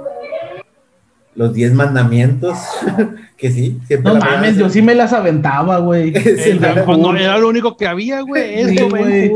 [1.35, 2.57] Los Diez Mandamientos.
[3.37, 6.15] que sí, siempre No la mames, yo sí me las aventaba, güey.
[6.39, 8.61] Sí, no, era lo único que había, güey.
[8.61, 9.31] Eso, güey.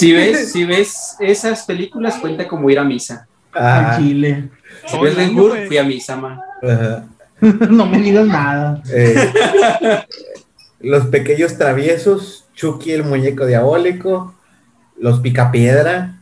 [0.00, 3.26] Y- Si ves, si ves esas películas, cuenta como ir a misa.
[3.54, 4.48] Ah, chile.
[4.86, 6.40] Si ves Ben Hur, fui a misa, ma.
[6.62, 7.04] ajá.
[7.70, 8.82] no me digas nada.
[8.92, 9.16] Eh,
[10.80, 14.34] los pequeños traviesos, Chucky el muñeco diabólico,
[14.98, 16.16] los picapiedra,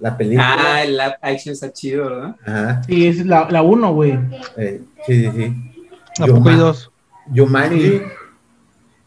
[0.00, 0.56] la película.
[0.58, 2.36] Ah, el live action está chido, ¿verdad?
[2.44, 4.18] Ajá, Sí, es la 1, güey.
[4.56, 5.72] eh, sí, sí, sí.
[6.20, 6.90] ¿A poco hay Yuma- dos?
[7.34, 8.02] Jumanji,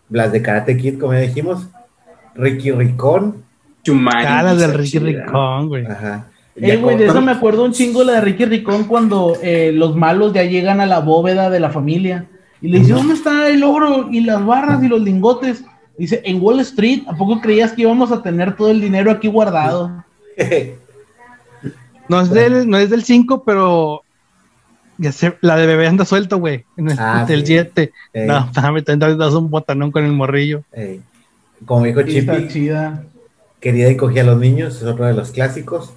[0.09, 1.67] las de Karate Kid, como ya dijimos,
[2.35, 3.43] Ricky Ricón.
[3.87, 4.25] Jumanji.
[4.27, 5.85] Ah, las del Ricky Ricón, güey.
[5.85, 6.27] Ajá.
[6.59, 9.95] Eh, güey, de eso me acuerdo un chingo la de Ricky Ricón cuando eh, los
[9.95, 12.25] malos ya llegan a la bóveda de la familia
[12.61, 15.63] y le dice, ¿dónde está el oro y las barras y los lingotes?
[15.97, 19.27] Dice, en Wall Street, ¿a poco creías que íbamos a tener todo el dinero aquí
[19.27, 20.03] guardado?
[22.09, 24.01] no, es del, no es del 5, pero
[24.97, 26.65] ya sé, la de bebé anda suelto, güey.
[26.75, 27.91] En el ah, 7.
[28.25, 30.63] No, me das un botanón con el morrillo.
[31.65, 32.71] Como dijo Chippy,
[33.59, 35.93] querida y cogía a los niños, es otro de los clásicos.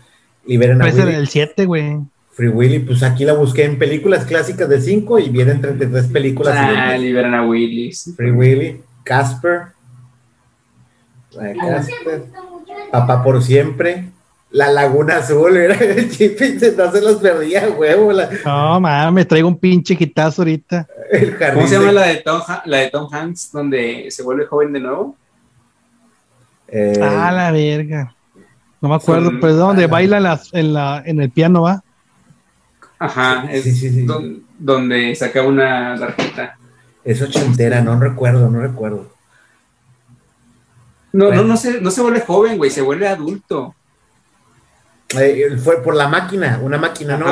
[0.47, 1.15] Liberen a Willy.
[1.15, 1.99] el 7, güey.
[2.33, 6.57] Free Willy, pues aquí la busqué en películas clásicas de 5 y vienen 33 películas.
[6.57, 7.93] Ah, liberan a Willy.
[8.17, 9.73] Free Willy, Casper.
[11.31, 12.25] Casper.
[12.91, 14.11] Papá por siempre.
[14.53, 16.41] La Laguna Azul, era el chip
[16.77, 18.13] no se los perdía, huevo.
[18.45, 20.89] No, mames, me traigo un pinche quitazo ahorita.
[21.55, 24.81] ¿Cómo se llama la de, Tom, la de Tom Hanks, donde se vuelve joven de
[24.81, 25.17] nuevo?
[26.71, 28.15] Eh, ah, la verga.
[28.81, 31.83] No me acuerdo, pero donde baila en, la, en el piano, ¿va?
[32.99, 34.07] Ajá, es sí, sí,
[34.59, 36.57] donde saca una tarjeta.
[37.05, 39.11] Es ochentera, no recuerdo, no recuerdo.
[41.13, 43.75] No, no, no se, no se vuelve joven, güey, se vuelve adulto.
[45.19, 47.27] Eh, fue por la máquina, una máquina, ¿no?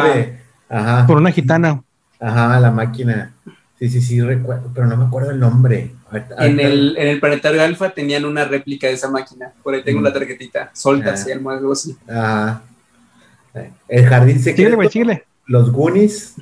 [0.69, 1.07] ajá.
[1.07, 1.83] Por una gitana.
[2.19, 3.33] Ajá, la máquina.
[3.79, 5.95] Sí, sí, sí, recuerdo, pero no me acuerdo el nombre.
[6.39, 9.53] En, el, en el planetario Alfa tenían una réplica de esa máquina.
[9.63, 10.15] Por ahí tengo la mm.
[10.15, 10.71] tarjetita.
[10.73, 11.97] Solta, se llama algo así.
[12.09, 12.63] Ajá.
[13.89, 14.79] El jardín secreto.
[15.47, 16.37] Los Goonies.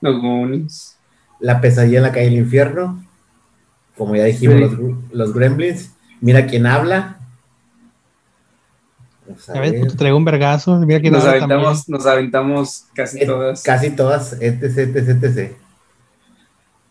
[0.00, 0.96] Los Goonies.
[1.40, 3.04] La pesadilla en la calle del infierno.
[3.96, 4.72] Como ya dijimos, los,
[5.12, 5.92] los Gremlins.
[6.20, 7.18] Mira quién habla.
[9.48, 10.76] A ver, te traigo un vergazo.
[10.78, 13.62] Mira quién nos, aventamos, nos aventamos casi todas.
[13.62, 15.52] Casi todas, etc, etc, etc.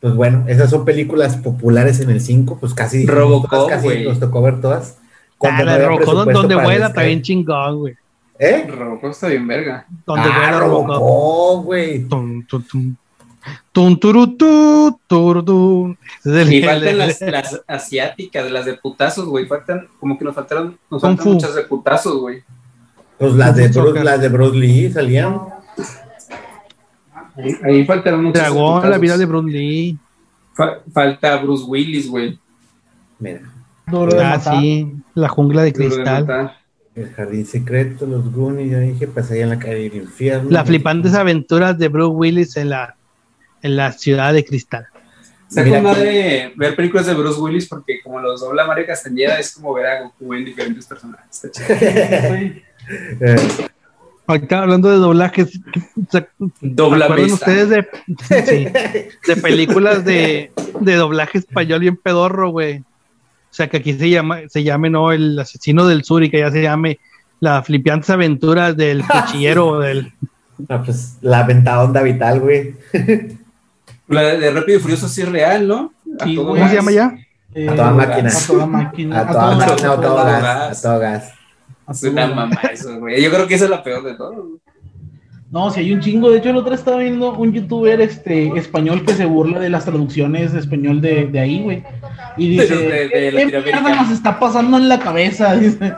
[0.04, 4.42] Pues bueno, esas son películas populares en el 5, pues casi, Robocop, casi nos tocó
[4.42, 4.98] ver todas.
[5.42, 7.96] Ah, la Robocop donde vuela está bien chingón, güey.
[8.38, 8.68] ¿Eh?
[8.68, 9.86] Robocop está bien verga.
[10.06, 12.04] Donde ah, vuela Robocop, güey.
[12.04, 12.96] Tum, tum, tum.
[13.72, 15.96] Tum, turutu, turutu.
[16.26, 19.46] Y faltan las, las, asiáticas, las de putazos, güey.
[19.46, 22.44] Faltan, como que nos faltaron, nos faltan muchas de putazos, güey.
[23.18, 25.40] Pues las de, Bruce, las de Bruce Lee salían.
[27.36, 28.44] Ahí, ahí faltaron muchas.
[28.44, 29.98] Dragón, la vida de Bruce Lee.
[30.92, 32.40] falta Bruce Willis, güey.
[33.20, 33.42] Mira.
[34.22, 36.56] ah, sí, la jungla de cristal.
[36.96, 40.50] el jardín secreto, los Goonies, ya dije, pues allá en la calle del infierno.
[40.50, 42.96] Las flipantes aventuras de Bruce Willis en la
[43.64, 44.88] en la ciudad de cristal.
[45.48, 49.74] Se de ver películas de Bruce Willis porque como los dobla Mario Castañeda es como
[49.74, 51.50] ver a Goku en diferentes personajes.
[54.26, 55.60] Ahorita hablando de doblajes,
[56.10, 56.28] ¿se
[57.34, 57.88] ustedes de,
[59.28, 62.80] de películas de, de doblaje español y en pedorro, güey?
[62.80, 65.12] O sea, que aquí se llama, se llame, ¿no?
[65.12, 67.00] El asesino del sur y que ya se llame
[67.40, 70.14] la flipiantes aventuras del cuchillero del...
[70.86, 72.76] pues la ventadonda vital, güey.
[74.08, 75.94] La de Rápido y Furioso sí es real, ¿no?
[76.36, 77.16] ¿Cómo se llama ya?
[77.54, 78.30] Eh, a toda máquina.
[78.30, 79.20] A toda máquina.
[79.20, 80.02] A toda máquina, a
[80.82, 81.34] todo gas.
[81.90, 83.22] Es una mamá eso, güey.
[83.22, 84.60] Yo creo que eso es la peor de todo.
[85.52, 86.32] No, si hay un chingo.
[86.32, 89.86] De hecho, el otro estaba viendo un youtuber este, español que se burla de las
[89.86, 91.84] traducciones de español de, de ahí, güey.
[92.38, 95.56] Y dice, de, de, ¿qué mierda nos está pasando en la cabeza?
[95.58, 95.94] Dice.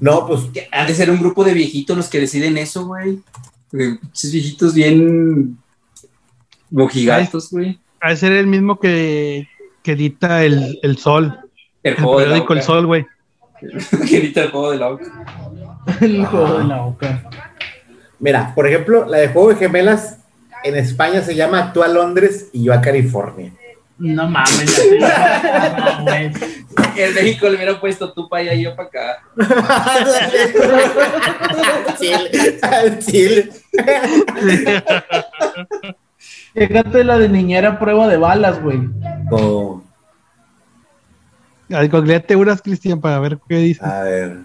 [0.00, 0.40] No, pues...
[0.72, 3.20] Ha de ser un grupo de viejitos los que deciden eso, güey.
[3.72, 5.58] Esos viejitos bien
[6.70, 7.78] Mojigatos, güey.
[8.00, 9.48] A ser el mismo que,
[9.82, 11.38] que edita el, el Sol.
[11.82, 13.06] El, juego de la El Sol, güey.
[14.08, 15.04] que edita el juego de la Oca.
[16.00, 17.22] el juego de la Oca.
[18.18, 20.18] Mira, por ejemplo, la de Juego de Gemelas
[20.64, 23.52] en España se llama Tú a Londres y yo a California.
[23.98, 24.82] No mames,
[26.96, 29.22] En México le hubiera puesto tú para allá y yo para acá.
[31.86, 32.58] al Chile.
[32.62, 33.50] Al Chile.
[36.54, 38.80] Fíjate la de niñera prueba de balas, güey.
[39.30, 39.82] Oh.
[41.70, 41.90] Ay,
[42.36, 43.84] unas, Cristian, para ver qué dice.
[43.84, 44.38] A ver.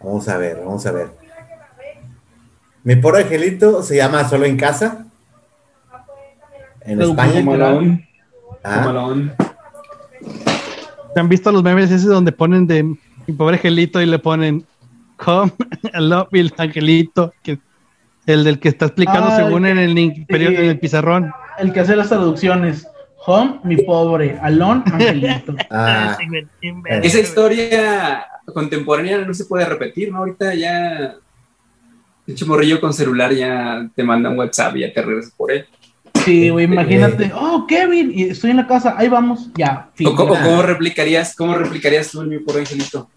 [0.00, 1.08] Vamos a ver, vamos a ver.
[2.84, 5.06] Mi pobre angelito se llama Solo en casa.
[6.82, 7.42] En España.
[7.42, 8.06] Malón.
[8.62, 8.92] Ah.
[11.16, 14.64] ¿Han visto los memes esos donde ponen de mi pobre angelito y le ponen
[15.16, 15.52] Come,
[15.94, 17.32] I love you, angelito?
[17.42, 17.58] Que
[18.26, 21.32] el del que está explicando ah, según en el, en el pizarrón.
[21.58, 22.86] El que hace las traducciones.
[23.26, 24.38] Home, mi pobre.
[24.40, 25.54] Alon, Angelito.
[25.70, 26.16] Ah,
[27.02, 30.18] esa historia contemporánea no se puede repetir, ¿no?
[30.18, 31.16] Ahorita ya.
[32.24, 35.52] De hecho, morrillo con celular ya te manda un WhatsApp y ya te regresas por
[35.52, 35.66] él.
[36.24, 39.90] Sí, güey, imagínate, oh, Kevin, y estoy en la casa, ahí vamos, ya.
[40.04, 43.08] O, cómo replicarías, cómo replicarías tú mi por angelito?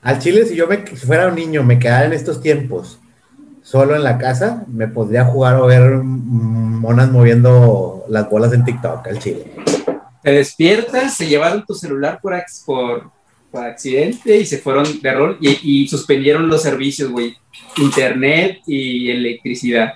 [0.00, 2.99] Al chile, si yo me, si fuera un niño, me quedara en estos tiempos
[3.70, 9.06] solo en la casa, me podría jugar o ver monas moviendo las bolas en TikTok
[9.06, 9.44] al chile.
[10.24, 12.34] Te despiertas, se llevaron tu celular por,
[12.66, 13.10] por,
[13.52, 17.36] por accidente y se fueron de rol y, y suspendieron los servicios, güey.
[17.76, 19.94] Internet y electricidad.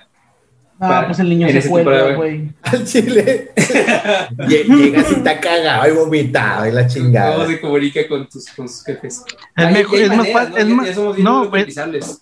[0.79, 1.83] Ah, pues el niño se fue,
[2.15, 2.49] güey.
[2.61, 3.51] Al chile.
[4.47, 7.35] Llegas y te caga, y vomitado, y la chingada.
[7.35, 9.21] ¿Cómo se comunica con tus, con sus jefes?
[9.57, 10.77] Es, mejor, es más fácil.
[11.23, 12.21] No, es, más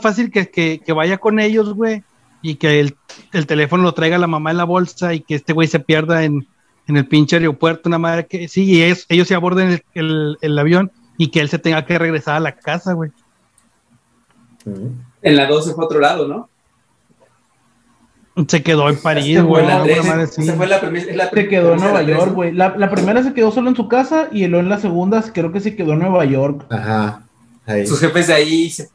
[0.00, 2.02] fácil que, que, que vaya con ellos, güey,
[2.42, 2.96] y que el,
[3.32, 6.24] el, teléfono lo traiga la mamá en la bolsa y que este güey se pierda
[6.24, 6.46] en,
[6.86, 10.38] en el pinche aeropuerto, una madre que sí, y ellos, ellos se aborden el, el,
[10.40, 13.10] el, avión y que él se tenga que regresar a la casa, güey.
[15.22, 16.48] En la 2 fue a otro lado, ¿no?
[18.48, 19.64] Se quedó en París, güey.
[19.64, 22.52] Se quedó en Nueva York, güey.
[22.52, 25.52] La, la, primera se quedó solo en su casa y luego en la segunda creo
[25.52, 26.66] que se quedó en Nueva York.
[26.68, 27.22] Ajá.
[27.86, 28.90] Sus jefes de ahí se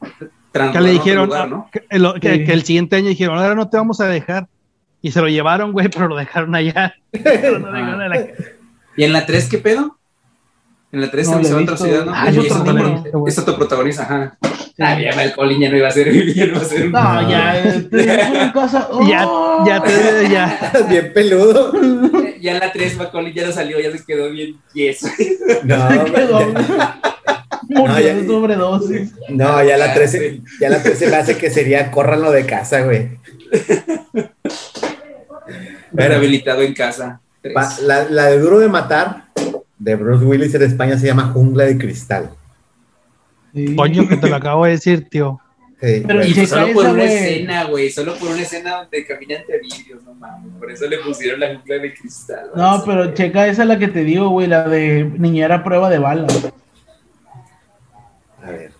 [0.52, 1.30] que le dijeron
[1.72, 4.46] que, el, que, el siguiente año dijeron, ahora no te vamos a dejar.
[5.00, 6.94] Y se lo llevaron, güey, pero lo dejaron allá.
[8.96, 9.98] ¿Y en la 3 qué pedo?
[10.92, 12.12] En la 3 no, se va a otra ciudad, ¿no?
[12.14, 14.38] Ah, es, otro es otro protagonista, ajá.
[14.78, 16.90] Ah, ya ya no iba a ser, ya no iba a ser.
[16.90, 18.88] No, ya, este, cosa.
[19.08, 19.26] Ya,
[19.66, 20.72] ya, te, ya.
[20.88, 21.72] Bien peludo.
[22.40, 25.08] Ya en la 3 Macaulay ya no salió, ya se quedó bien yeso.
[25.64, 26.52] No, se quedó.
[27.74, 29.12] Murió no, ya, de sobredosis.
[29.28, 33.10] No, ya la 13, ya la 13 me hace que sería córranlo de casa, güey.
[35.92, 37.20] Ver habilitado en casa.
[37.82, 39.24] La, la, de Duro de Matar,
[39.78, 42.30] de Bruce Willis en España, se llama Jungla de Cristal.
[43.52, 43.74] Sí.
[43.76, 45.40] Coño, que te lo acabo de decir, tío.
[45.82, 49.58] Sí, Pero y solo por una escena, güey, solo por una escena donde camina entre
[49.58, 52.50] vídeos, no mames, por eso le pusieron la jungla de cristal.
[52.54, 55.98] No, pero checa esa es la que te digo, güey, la de niñera prueba de
[55.98, 56.28] bala.
[58.42, 58.72] A ver.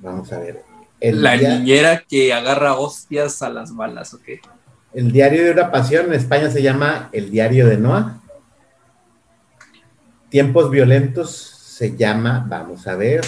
[0.00, 0.62] Vamos a ver.
[1.00, 4.22] la niñera que agarra hostias a las balas, ¿ok?
[4.92, 8.20] El diario de una pasión en España se llama El diario de Noah.
[10.28, 13.22] Tiempos violentos se llama, vamos a ver.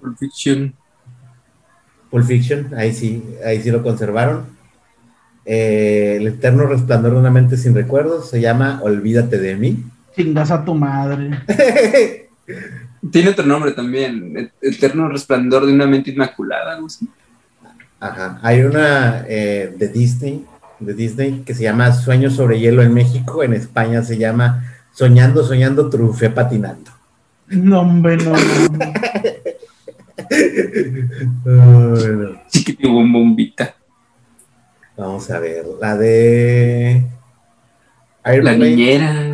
[0.00, 0.74] Pulp Fiction.
[2.10, 4.46] Pulp Fiction, ahí sí, ahí sí lo conservaron.
[5.44, 9.84] Eh, el eterno resplandor de una mente sin recuerdos se llama Olvídate de mí.
[10.14, 11.30] Chingas a tu madre.
[13.10, 17.08] Tiene otro nombre también, Eterno resplandor de una mente inmaculada, algo así.
[17.98, 20.44] Ajá, hay una eh, de Disney
[20.80, 25.44] de Disney que se llama Sueños sobre hielo en México, en España se llama Soñando,
[25.44, 26.90] Soñando, Trufé Patinando.
[27.48, 28.32] No, hombre, no.
[31.46, 33.74] oh, bombita.
[34.96, 37.04] Vamos a ver, la de...
[38.24, 39.29] La niñera.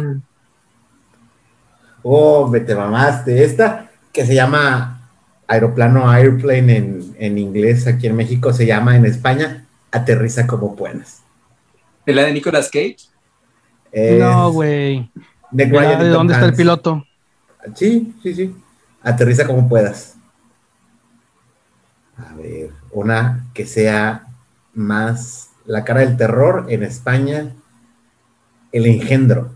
[2.08, 3.42] Oh, me te mamaste.
[3.42, 5.10] Esta que se llama
[5.48, 11.22] Aeroplano Airplane en, en inglés, aquí en México se llama en España Aterriza como puedas.
[12.06, 12.96] ¿Es la de Nicolas Cage?
[14.20, 15.10] no, güey.
[15.50, 15.66] ¿De,
[16.10, 17.04] dónde está el piloto?
[17.74, 18.54] Sí, sí, sí.
[19.02, 20.14] Aterriza como puedas.
[22.16, 24.28] A ver, una que sea
[24.74, 27.52] más la cara del terror en España,
[28.70, 29.50] el engendro.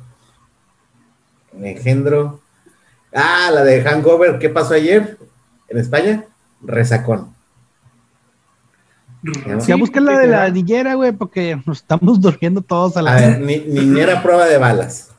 [1.56, 2.39] El engendro.
[3.12, 5.18] Ah, la de Hangover, ¿qué pasó ayer?
[5.68, 6.24] En España,
[6.62, 7.34] resacón.
[9.60, 13.12] Sí, busca la de la niñera, güey, porque nos estamos durmiendo todos a la.
[13.12, 15.10] A ver, niñera prueba de balas.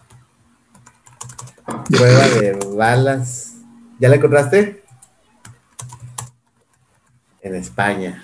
[1.88, 3.54] Prueba de balas.
[4.00, 4.84] ¿Ya la encontraste?
[7.42, 8.24] En España.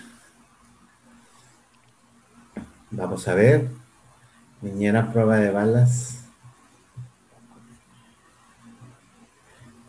[2.89, 3.67] Vamos a ver.
[4.61, 6.26] Niñera prueba de balas.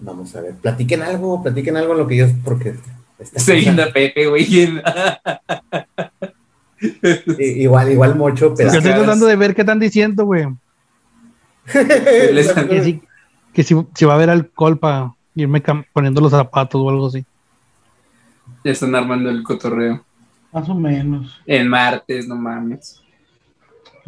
[0.01, 0.55] Vamos a ver.
[0.55, 2.75] Platiquen algo, platiquen algo en lo que yo, porque
[3.19, 4.47] Estoy viendo a Pepe, güey.
[7.38, 8.71] igual, igual mucho, pero.
[8.71, 10.46] Yo estoy tratando de ver qué están diciendo, güey.
[11.73, 13.03] que si,
[13.53, 17.27] que si, si, va a haber alcohol para irme poniendo los zapatos o algo así.
[18.65, 20.03] Ya están armando el cotorreo.
[20.53, 21.40] Más o menos.
[21.44, 23.03] El martes, no mames.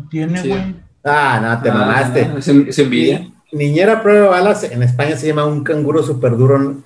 [0.09, 0.75] ¿Tiene, güey?
[1.05, 2.31] Ah, no, te ah, mamaste.
[2.39, 3.29] es, envidia.
[3.53, 6.77] Niñera prueba balas, en España se llama un canguro súper duro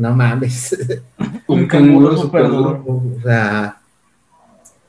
[0.00, 0.76] no mames.
[1.46, 2.82] Un canguro super duro.
[2.86, 3.76] O sea.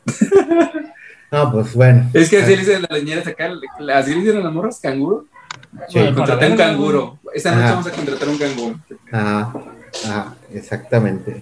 [1.33, 2.09] No, pues bueno.
[2.13, 3.49] Es que así le dicen a las niñeras acá,
[3.95, 5.27] así le dicen a las morras, canguro.
[5.87, 7.19] Sí, contraté un canguro.
[7.33, 8.79] Esta noche vamos a contratar un canguro.
[9.13, 9.53] Ah,
[10.07, 11.41] ah exactamente.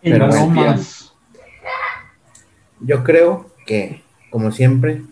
[0.00, 1.12] Pero no más.
[2.78, 5.02] Yo creo que, como siempre,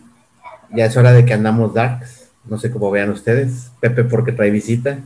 [0.71, 2.14] ya es hora de que andamos darks.
[2.47, 3.71] No sé cómo vean ustedes.
[3.79, 4.99] Pepe porque trae visita.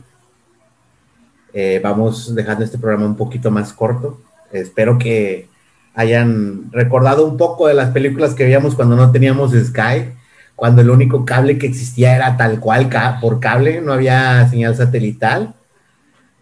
[1.52, 4.20] Eh, vamos dejando este programa un poquito más corto.
[4.52, 5.48] Espero que
[5.94, 10.12] hayan recordado un poco de las películas que veíamos cuando no teníamos Sky,
[10.54, 12.88] cuando el único cable que existía era tal cual
[13.20, 15.54] por cable, no había señal satelital,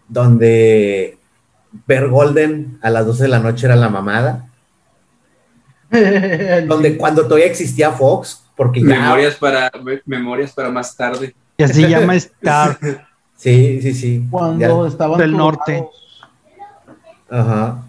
[0.07, 1.17] donde
[1.87, 4.45] ver Golden a las 12 de la noche era la mamada.
[6.67, 9.71] donde cuando todavía existía Fox, porque memorias para
[10.05, 11.33] memorias para más tarde.
[11.55, 12.77] Y así llama Star.
[13.37, 14.27] sí, sí, sí.
[14.29, 15.87] Cuando estaban del norte.
[17.29, 17.81] Ajá.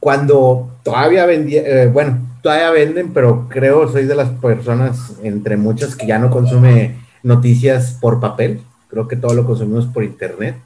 [0.00, 5.94] Cuando todavía vendía, eh, bueno, todavía venden, pero creo soy de las personas entre muchas
[5.94, 8.62] que ya no consume noticias por papel.
[8.88, 10.56] Creo que todo lo consumimos por internet.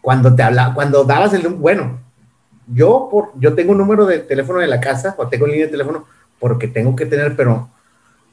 [0.00, 2.00] Cuando te habla, cuando dabas el bueno,
[2.66, 5.70] yo por yo tengo un número de teléfono de la casa o tengo línea de
[5.70, 6.04] teléfono
[6.40, 7.68] porque tengo que tener, pero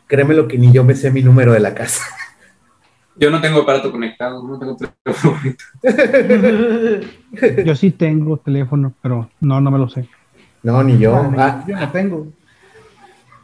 [0.10, 2.04] créeme lo que ni yo me sé mi número de la casa.
[3.16, 5.38] Yo no tengo aparato conectado, no tengo teléfono
[7.66, 10.08] yo sí tengo teléfono, pero no, no me lo sé.
[10.64, 11.30] No, ni yo.
[11.38, 12.28] Ah, yo no tengo.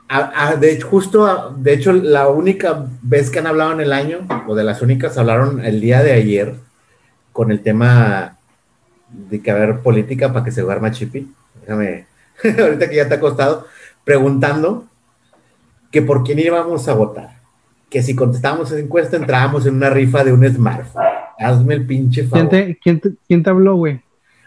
[0.08, 4.20] Ah, ah, de justo, de hecho, la única vez que han hablado en el año,
[4.48, 6.56] o de las únicas, hablaron el día de ayer
[7.34, 8.38] con el tema
[9.10, 11.30] de que haber política para que se duerma Chippy.
[11.60, 12.06] Déjame,
[12.62, 13.68] ahorita que ya te ha costado,
[14.06, 14.88] preguntando
[15.96, 17.40] que por quién íbamos a votar.
[17.90, 21.06] Que si contestábamos esa encuesta entrábamos en una rifa de un smartphone.
[21.40, 22.50] Hazme el pinche favor.
[22.50, 24.02] ¿Quién te, quién te, habló, güey?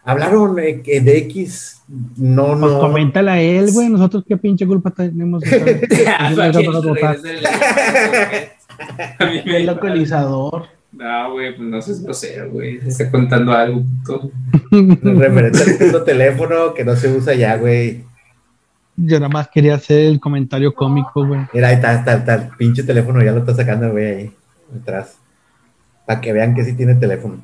[0.04, 1.80] Hablaron de X,
[2.18, 2.80] no, pues no.
[2.80, 3.88] coméntale a él, güey.
[3.88, 5.42] Nosotros qué pinche culpa tenemos.
[9.46, 10.66] el localizador.
[10.92, 12.78] No, güey, pues no sé grosero, güey.
[12.82, 13.84] Se está contando algo.
[14.70, 18.06] Referente al teléfono que no se usa ya, güey.
[19.00, 21.42] Yo nada más quería hacer el comentario cómico, güey.
[21.52, 24.32] Mira, ahí está, está, está, el pinche teléfono, ya lo está sacando, güey, ahí,
[24.80, 25.18] atrás.
[26.04, 27.36] Para que vean que sí tiene teléfono.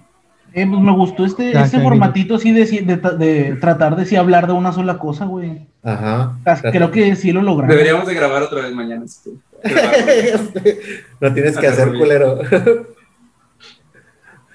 [0.53, 4.53] Eh, pues me gustó este, este formatito así de, de, tratar de sí hablar de
[4.53, 5.67] una sola cosa, güey.
[5.85, 6.39] Ajá.
[6.73, 7.75] Creo que sí lo logramos.
[7.75, 9.05] Deberíamos de grabar otra vez mañana.
[11.21, 12.41] no tienes que hacer culero.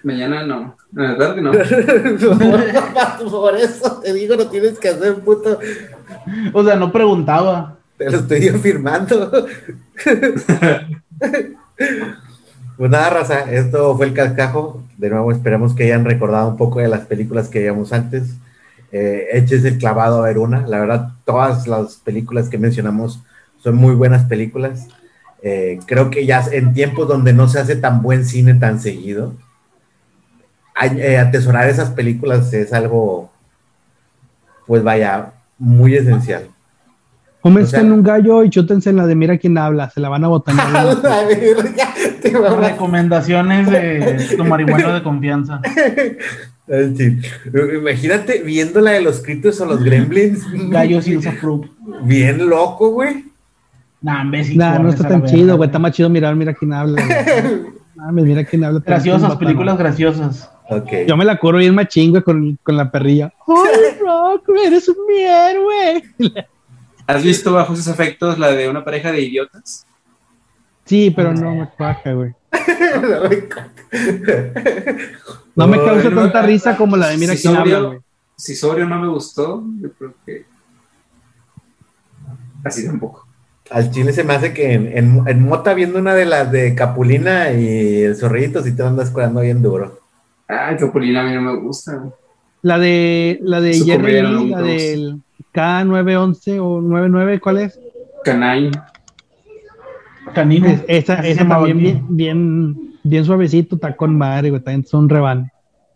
[0.04, 0.76] Mañana no.
[0.94, 1.52] La verdad que no.
[3.30, 5.60] Por eso te digo, no tienes que hacer puto.
[6.54, 7.78] O sea, no preguntaba.
[7.98, 9.30] Te lo estoy afirmando.
[12.78, 14.84] pues nada, raza, esto fue el cascajo.
[14.98, 18.36] De nuevo, esperamos que hayan recordado un poco de las películas que veíamos antes.
[18.92, 20.66] Eh, eches el clavado a ver una.
[20.66, 23.22] La verdad, todas las películas que mencionamos
[23.62, 24.88] son muy buenas películas.
[25.42, 29.36] Eh, creo que ya en tiempos donde no se hace tan buen cine tan seguido,
[30.80, 33.30] atesorar esas películas es algo,
[34.66, 36.48] pues vaya, muy esencial.
[37.42, 40.26] Cómense en un gallo y chútense en la de Mira quién habla, se la van
[40.26, 40.56] a botar.
[42.60, 45.62] Recomendaciones de tu marihuana de confianza.
[47.78, 50.46] Imagínate viendo la de los Critos o los Gremlins.
[50.70, 51.20] Gallos y.
[52.04, 53.26] Bien loco, güey.
[54.02, 55.68] Nah, nah, no está tan chido, güey.
[55.68, 57.02] Está más chido mirar, mira quién habla.
[58.12, 58.82] mira quién habla.
[58.86, 60.50] Graciosas, películas graciosas.
[61.08, 63.34] Yo me la curo bien machín, güey, con, con la perrilla.
[63.48, 66.04] ¡Ay, Rock, eres un mi héroe!
[67.08, 69.88] ¿Has visto bajo esos efectos la de una pareja de idiotas?
[70.86, 72.34] Sí, pero no me cuaja, güey.
[75.56, 78.00] no me causa tanta risa como la de Mira si quién habla, güey.
[78.36, 80.46] Si sobrio no me gustó, yo creo que
[82.64, 83.28] así tampoco.
[83.70, 87.52] Al chile se me hace que en, en, Mota viendo una de las de Capulina
[87.52, 89.99] y el zorrito, si te andas cuidando bien duro.
[90.50, 92.04] Ah, Capulina a mí no me gusta.
[92.64, 95.22] La de la de Jerry, la del
[95.54, 97.80] K911 o 99, ¿cuál es?
[98.24, 98.72] Canine.
[100.34, 100.68] Canino.
[100.88, 105.52] esa esa también bien, bien, bien suavecito, está con madre, güey, también son reban.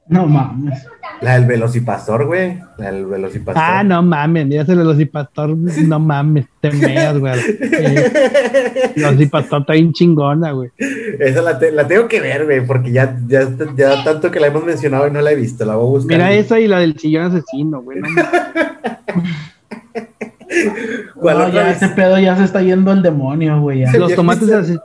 [0.07, 0.87] No mames.
[1.23, 2.57] La del velocipastor, güey.
[2.77, 3.63] La del velocipastor.
[3.65, 7.33] Ah, no mames, mira ese velocipastor, no mames, te meas, güey.
[7.61, 10.71] El velocipastor está bien chingona, güey.
[10.77, 14.65] Esa la, la, tengo que ver, güey, porque ya, ya, ya tanto que la hemos
[14.65, 16.17] mencionado y no la he visto, la voy a buscar.
[16.17, 18.01] Mira esa y la del sillón asesino, güey.
[18.01, 18.09] No,
[21.21, 23.85] no, ya ese pedo ya se está yendo al demonio, güey.
[23.97, 24.77] Los tomates,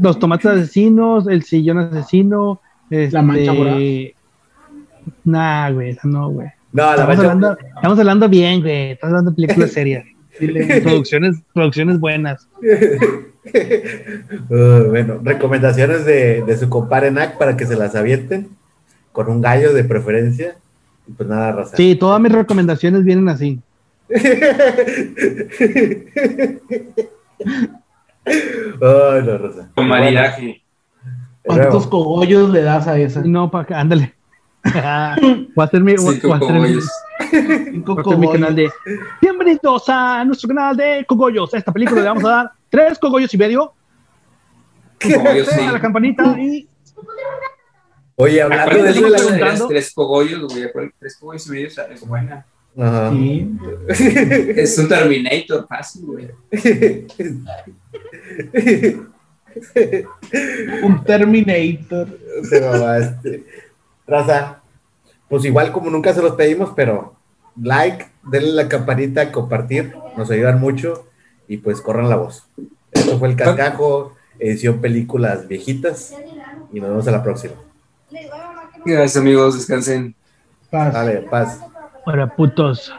[0.00, 3.52] los tomates asesinos, el sillón asesino, este, la mancha
[5.24, 6.48] Nah, güey, esa no, güey.
[6.72, 8.92] No, estamos, hablando, estamos hablando bien, güey.
[8.92, 10.04] Estamos hablando de películas serias.
[10.82, 12.48] producciones, producciones buenas.
[14.48, 18.48] Uh, bueno, recomendaciones de, de su compadre NAC para que se las avienten.
[19.12, 20.56] Con un gallo de preferencia.
[21.06, 21.76] Y pues nada, raza.
[21.76, 23.60] Sí, todas mis recomendaciones vienen así.
[28.26, 29.70] Ay, no, Rosa.
[29.74, 30.62] Con maridaje.
[31.44, 33.20] ¿Cuántos cogollos le das a esa?
[33.22, 34.14] No, para que, ándale.
[35.54, 38.70] voy a hacer mi, voy, a hacer mi, voy mi canal de
[39.20, 41.52] Bienvenidos a nuestro canal de cogollos.
[41.52, 43.74] A esta película le vamos a dar tres cogollos y medio.
[45.02, 45.60] Cogollos, sí.
[45.60, 46.66] a la campanita y
[48.16, 52.46] Oye, hablando de eso, las tres cogollos, güey, tres cogollos y medio es buena.
[52.76, 53.10] Ajá.
[53.10, 53.50] Sí.
[53.88, 56.30] es un Terminator fácil, güey.
[60.82, 62.08] un Terminator.
[62.44, 63.44] Se este.
[64.06, 64.60] Raza,
[65.28, 67.14] pues igual como nunca se los pedimos, pero
[67.60, 71.06] like, denle la campanita, compartir, nos ayudan mucho
[71.48, 72.46] y pues corran la voz.
[72.92, 76.14] Esto fue el Cascajo, edición películas viejitas
[76.72, 77.54] y nos vemos a la próxima.
[78.84, 80.14] Gracias amigos, descansen.
[80.70, 80.92] Paz.
[80.92, 81.60] Dale, paz.
[82.04, 82.92] Para putos.